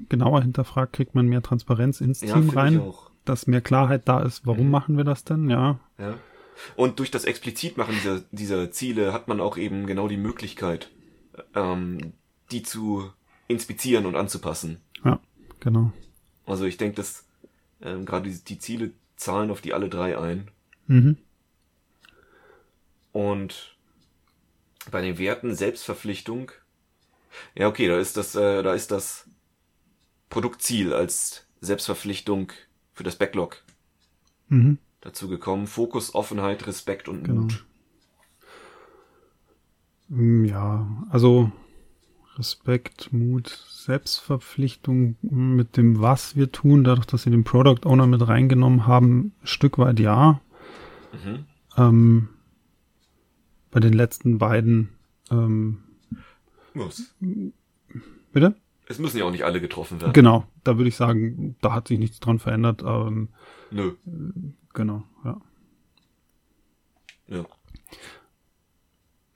[0.08, 2.82] genauer hinterfragt, kriegt man mehr Transparenz ins ja, Team rein,
[3.24, 4.72] dass mehr Klarheit da ist, warum mhm.
[4.72, 5.78] machen wir das denn, ja.
[5.98, 6.14] Ja.
[6.74, 10.90] Und durch das Explizitmachen dieser, dieser Ziele hat man auch eben genau die Möglichkeit,
[11.54, 12.14] ähm,
[12.50, 13.10] die zu
[13.46, 14.80] inspizieren und anzupassen.
[15.04, 15.20] Ja,
[15.60, 15.92] genau.
[16.46, 17.26] Also ich denke, dass
[17.80, 20.50] ähm, gerade die, die, Ziele zahlen auf die alle drei ein.
[20.88, 21.16] Mhm.
[23.12, 23.77] Und
[24.90, 26.52] bei den Werten Selbstverpflichtung,
[27.54, 29.28] ja okay, da ist das, äh, da ist das
[30.28, 32.52] Produktziel als Selbstverpflichtung
[32.92, 33.62] für das Backlog
[34.48, 34.78] mhm.
[35.00, 35.66] dazu gekommen.
[35.66, 37.42] Fokus, Offenheit, Respekt und genau.
[37.42, 37.64] Mut.
[40.08, 41.52] Mm, ja, also
[42.38, 48.26] Respekt, Mut, Selbstverpflichtung mit dem, was wir tun, dadurch, dass sie den Product Owner mit
[48.26, 50.40] reingenommen haben, ein Stück weit ja.
[51.12, 51.46] Mhm.
[51.76, 52.28] Ähm,
[53.70, 54.90] bei den letzten beiden.
[55.30, 55.82] Ähm,
[56.74, 57.14] Muss.
[58.32, 58.56] Bitte?
[58.86, 60.12] Es müssen ja auch nicht alle getroffen werden.
[60.12, 62.82] Genau, da würde ich sagen, da hat sich nichts dran verändert.
[62.84, 63.28] Ähm,
[63.70, 63.92] Nö.
[64.72, 65.40] Genau, ja.
[67.26, 67.44] Ja.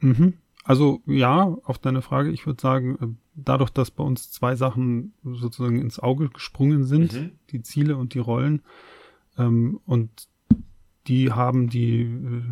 [0.01, 0.35] Mhm.
[0.65, 5.13] Also ja, auf deine Frage, ich würde sagen, äh, dadurch, dass bei uns zwei Sachen
[5.25, 7.33] sozusagen ins Auge gesprungen sind, mhm.
[7.51, 8.63] die Ziele und die Rollen,
[9.37, 10.29] ähm, und
[11.09, 12.43] die haben die äh,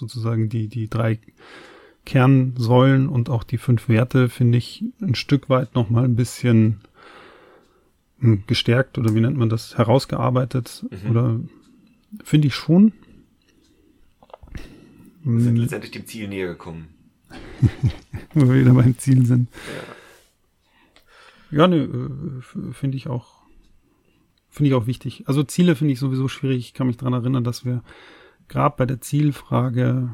[0.00, 1.20] sozusagen die, die drei
[2.04, 6.80] Kernsäulen und auch die fünf Werte finde ich ein Stück weit nochmal ein bisschen
[8.18, 11.10] hm, gestärkt oder wie nennt man das, herausgearbeitet mhm.
[11.10, 11.40] oder
[12.24, 12.92] finde ich schon.
[15.22, 16.88] Wir sind letztendlich dem Ziel näher gekommen.
[18.34, 19.48] Wo wir wieder beim Ziel sind.
[21.50, 22.42] Ja, ja ne,
[22.72, 23.42] finde ich auch,
[24.48, 25.24] finde ich auch wichtig.
[25.26, 26.58] Also Ziele finde ich sowieso schwierig.
[26.58, 27.82] Ich kann mich dran erinnern, dass wir
[28.50, 30.10] gerade bei der Zielfrage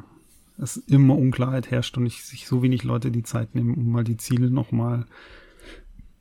[0.59, 4.05] es immer Unklarheit herrscht und ich sich so wenig Leute die Zeit nehmen, um mal
[4.05, 5.07] die Ziele nochmal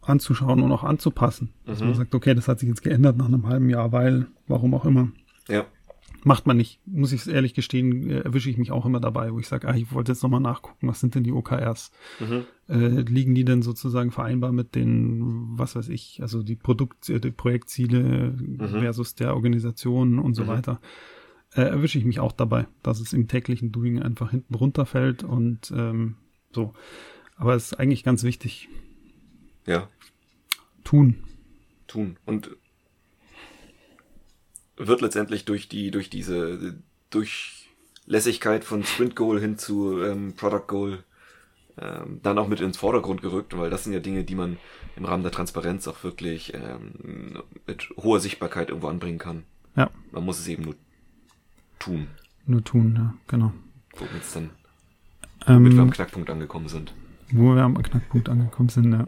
[0.02, 1.52] anzuschauen und auch anzupassen.
[1.66, 1.70] Mhm.
[1.70, 1.96] Dass man mhm.
[1.96, 5.10] sagt, okay, das hat sich jetzt geändert nach einem halben Jahr, weil, warum auch immer.
[5.48, 5.66] Ja.
[6.24, 6.80] Macht man nicht.
[6.86, 9.76] Muss ich ehrlich gestehen, äh, erwische ich mich auch immer dabei, wo ich sage, ah,
[9.76, 11.92] ich wollte jetzt nochmal nachgucken, was sind denn die OKRs?
[12.20, 12.46] Mhm.
[12.68, 17.32] Äh, liegen die denn sozusagen vereinbar mit den, was weiß ich, also die Produkt, die
[17.32, 18.80] Projektziele mhm.
[18.80, 20.48] versus der Organisation und so mhm.
[20.48, 20.80] weiter
[21.56, 25.72] äh, erwische ich mich auch dabei, dass es im täglichen Doing einfach hinten runterfällt und
[25.72, 26.16] ähm,
[26.52, 26.74] so.
[27.38, 28.70] Aber es ist eigentlich ganz wichtig.
[29.66, 29.90] Ja.
[30.84, 31.24] Tun.
[31.88, 32.18] Tun.
[32.26, 32.52] Und
[34.78, 36.76] wird letztendlich durch die, durch diese
[37.10, 41.04] Durchlässigkeit von Sprint Goal hin zu ähm, Product Goal
[41.78, 44.58] ähm, dann auch mit ins Vordergrund gerückt, weil das sind ja Dinge, die man
[44.96, 49.44] im Rahmen der Transparenz auch wirklich ähm, mit hoher Sichtbarkeit irgendwo anbringen kann.
[49.76, 49.90] Ja.
[50.12, 50.76] Man muss es eben nur
[51.80, 52.08] tun.
[52.48, 53.52] Nur tun, ja, genau.
[53.98, 54.50] Womit es dann,
[55.48, 56.94] womit ähm, wir am Knackpunkt angekommen sind.
[57.32, 59.06] Wo wir am Knackpunkt angekommen sind, ja.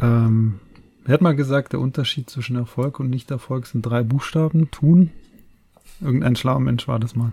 [0.00, 0.60] Ähm,
[1.04, 5.10] wer hat mal gesagt, der Unterschied zwischen Erfolg und Nicht-Erfolg sind drei Buchstaben, tun?
[6.00, 7.32] Irgendein schlauer Mensch war das mal.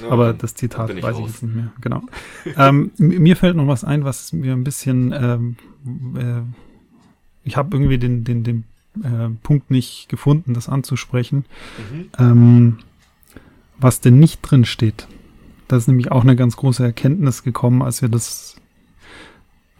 [0.00, 1.20] Ja, Aber das Zitat ich weiß raus.
[1.20, 1.72] ich jetzt nicht mehr.
[1.80, 2.02] Genau.
[2.56, 5.56] ähm, mir fällt noch was ein, was mir ein bisschen, ähm,
[6.16, 6.42] äh,
[7.44, 8.64] ich habe irgendwie den, den, den
[9.02, 11.44] äh, Punkt nicht gefunden, das anzusprechen.
[11.92, 12.10] Mhm.
[12.18, 12.78] Ähm,
[13.78, 15.06] was denn nicht drin steht.
[15.68, 18.56] Das ist nämlich auch eine ganz große Erkenntnis gekommen, als wir das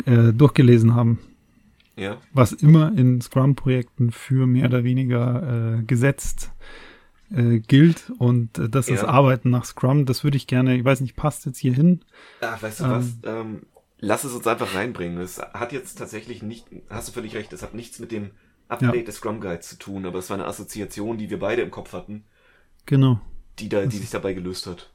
[0.04, 1.18] äh, durchgelesen haben.
[1.96, 2.18] Ja.
[2.32, 6.52] Was immer in Scrum-Projekten für mehr oder weniger äh, gesetzt
[7.30, 8.94] äh, gilt und äh, das ja.
[8.94, 10.06] ist Arbeiten nach Scrum.
[10.06, 12.04] Das würde ich gerne, ich weiß nicht, passt jetzt hier hin.
[12.40, 13.06] Ach, weißt du ähm, was?
[13.24, 13.62] Ähm,
[13.98, 15.18] lass es uns einfach reinbringen.
[15.18, 18.30] Es hat jetzt tatsächlich nicht, hast du völlig recht, es hat nichts mit dem
[18.68, 19.02] Update ja.
[19.02, 21.94] des Scrum Guides zu tun, aber es war eine Assoziation, die wir beide im Kopf
[21.94, 22.24] hatten.
[22.86, 23.20] Genau
[23.58, 24.90] die da, die sich dabei gelöst hat.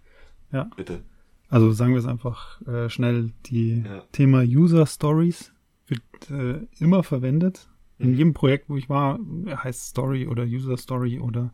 [0.51, 0.69] Ja.
[0.75, 1.03] Bitte.
[1.49, 4.03] Also sagen wir es einfach äh, schnell, die ja.
[4.11, 5.53] Thema User Stories
[5.87, 6.01] wird
[6.31, 7.69] äh, immer verwendet.
[7.99, 8.17] In mhm.
[8.17, 11.53] jedem Projekt, wo ich war, heißt Story oder User Story oder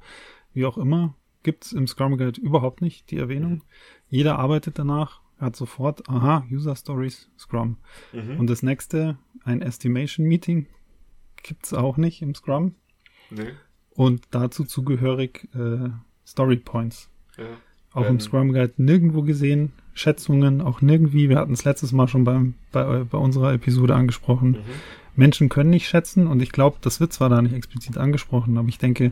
[0.54, 3.52] wie auch immer, gibt es im Scrum Guide überhaupt nicht die Erwähnung.
[3.52, 3.62] Mhm.
[4.10, 7.78] Jeder arbeitet danach, hat sofort, aha, User Stories, Scrum.
[8.14, 8.40] Mhm.
[8.40, 10.68] Und das nächste, ein Estimation Meeting,
[11.44, 12.76] gibt es auch nicht im Scrum.
[13.30, 13.52] Nee.
[13.92, 15.90] Und dazu zugehörig äh,
[16.30, 17.10] Story Points.
[17.38, 17.46] Ja.
[17.94, 19.72] Auch ähm, im Scrum Guide nirgendwo gesehen.
[19.94, 21.28] Schätzungen auch nirgendwie.
[21.28, 24.52] Wir hatten es letztes Mal schon beim, bei, bei unserer Episode angesprochen.
[24.52, 24.58] Mhm.
[25.16, 28.70] Menschen können nicht schätzen und ich glaube, das wird zwar da nicht explizit angesprochen, aber
[28.70, 29.12] ich denke,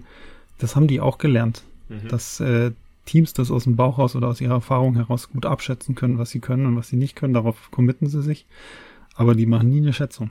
[0.59, 1.63] das haben die auch gelernt.
[1.89, 2.07] Mhm.
[2.07, 2.71] Dass äh,
[3.05, 6.29] Teams das aus dem Bauch raus oder aus ihrer Erfahrung heraus gut abschätzen können, was
[6.29, 7.33] sie können und was sie nicht können.
[7.33, 8.45] Darauf committen sie sich.
[9.15, 10.29] Aber die machen nie eine Schätzung.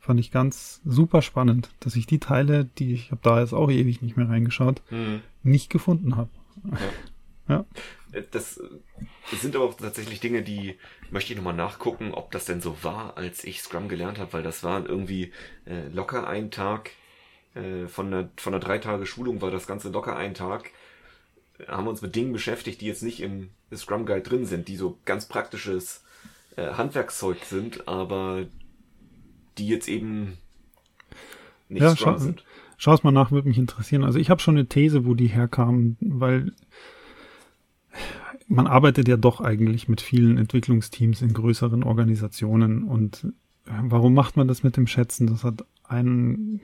[0.00, 3.70] Fand ich ganz super spannend, dass ich die Teile, die ich habe da jetzt auch
[3.70, 5.20] ewig nicht mehr reingeschaut, mhm.
[5.50, 6.30] Nicht gefunden habe.
[7.48, 7.54] Ja.
[7.54, 7.64] ja.
[8.12, 8.60] Äh, das,
[9.30, 10.76] das sind aber auch tatsächlich Dinge, die
[11.10, 14.42] möchte ich nochmal nachgucken, ob das denn so war, als ich Scrum gelernt habe, weil
[14.42, 15.32] das war irgendwie
[15.66, 16.90] äh, locker ein Tag
[17.54, 20.70] äh, von einer von einer drei Tage Schulung war das ganze locker ein Tag.
[21.66, 24.76] Haben wir uns mit Dingen beschäftigt, die jetzt nicht im Scrum Guide drin sind, die
[24.76, 26.04] so ganz praktisches
[26.56, 28.46] äh, Handwerkszeug sind, aber
[29.58, 30.38] die jetzt eben
[31.68, 32.44] nicht ja, Scrum sind.
[32.78, 34.04] Schau es mal nach, würde mich interessieren.
[34.04, 36.52] Also ich habe schon eine These, wo die herkamen, weil
[38.46, 43.26] man arbeitet ja doch eigentlich mit vielen Entwicklungsteams in größeren Organisationen und
[43.66, 45.26] warum macht man das mit dem Schätzen?
[45.26, 46.60] Das hat einen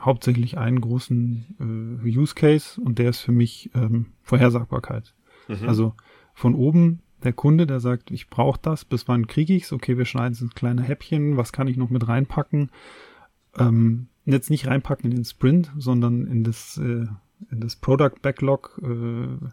[0.00, 5.14] hauptsächlich einen großen äh, Use Case und der ist für mich ähm, Vorhersagbarkeit.
[5.48, 5.68] Mhm.
[5.68, 5.94] Also
[6.34, 9.72] von oben der Kunde, der sagt, ich brauche das, bis wann kriege ich's?
[9.72, 12.70] Okay, wir schneiden es in kleine Häppchen, was kann ich noch mit reinpacken?
[13.56, 17.06] Ähm, jetzt nicht reinpacken in den Sprint, sondern in das, äh,
[17.50, 19.46] in das Product Backlog, äh,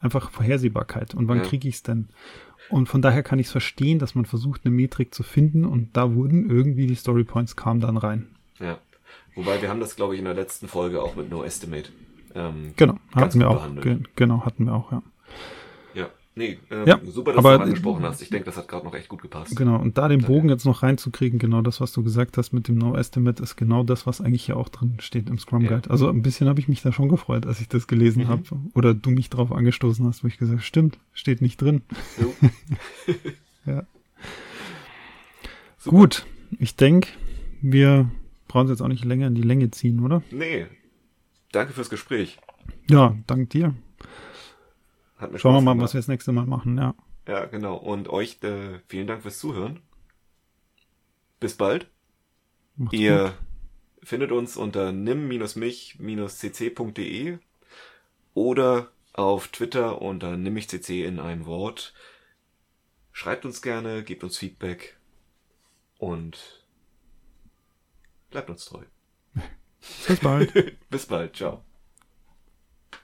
[0.00, 1.14] einfach Vorhersehbarkeit.
[1.14, 1.44] Und wann ja.
[1.44, 2.08] kriege ich es denn?
[2.70, 5.96] Und von daher kann ich es verstehen, dass man versucht, eine Metrik zu finden und
[5.96, 8.28] da wurden irgendwie die Story Points kamen dann rein.
[8.58, 8.78] Ja.
[9.34, 11.90] Wobei wir haben das, glaube ich, in der letzten Folge auch mit No Estimate.
[12.34, 13.66] Ähm, genau, hatten wir auch.
[13.80, 15.02] Ge genau, hatten wir auch, ja.
[16.34, 18.22] Nee, äh, ja, super, dass aber, du angesprochen hast.
[18.22, 19.54] Ich denke, das hat gerade noch echt gut gepasst.
[19.54, 22.68] Genau, und da den Bogen jetzt noch reinzukriegen, genau das, was du gesagt hast mit
[22.68, 25.82] dem No Estimate, ist genau das, was eigentlich hier auch drin steht im Scrum Guide.
[25.84, 25.90] Ja.
[25.90, 28.28] Also ein bisschen habe ich mich da schon gefreut, als ich das gelesen mhm.
[28.28, 28.42] habe.
[28.74, 31.82] Oder du mich darauf angestoßen hast, wo ich gesagt habe, stimmt, steht nicht drin.
[33.66, 33.84] ja.
[35.76, 35.96] Super.
[35.96, 36.26] Gut,
[36.58, 37.08] ich denke,
[37.60, 38.10] wir
[38.48, 40.22] brauchen es jetzt auch nicht länger in die Länge ziehen, oder?
[40.30, 40.66] Nee.
[41.52, 42.38] Danke fürs Gespräch.
[42.88, 43.74] Ja, dank dir.
[45.22, 45.84] Hat mir Schauen wir mal, gemacht.
[45.84, 46.94] was wir das nächste Mal machen, ja.
[47.26, 47.76] Ja, genau.
[47.76, 49.80] Und euch äh, vielen Dank fürs Zuhören.
[51.40, 51.88] Bis bald.
[52.76, 53.32] Macht's Ihr gut.
[54.02, 57.38] findet uns unter nimm-mich-cc.de
[58.34, 61.94] oder auf Twitter unter nimmmichcc in einem Wort.
[63.12, 64.96] Schreibt uns gerne, gebt uns Feedback
[65.98, 66.64] und
[68.30, 68.82] bleibt uns treu.
[70.06, 70.76] Bis bald.
[70.90, 71.36] Bis bald.
[71.36, 71.64] Ciao.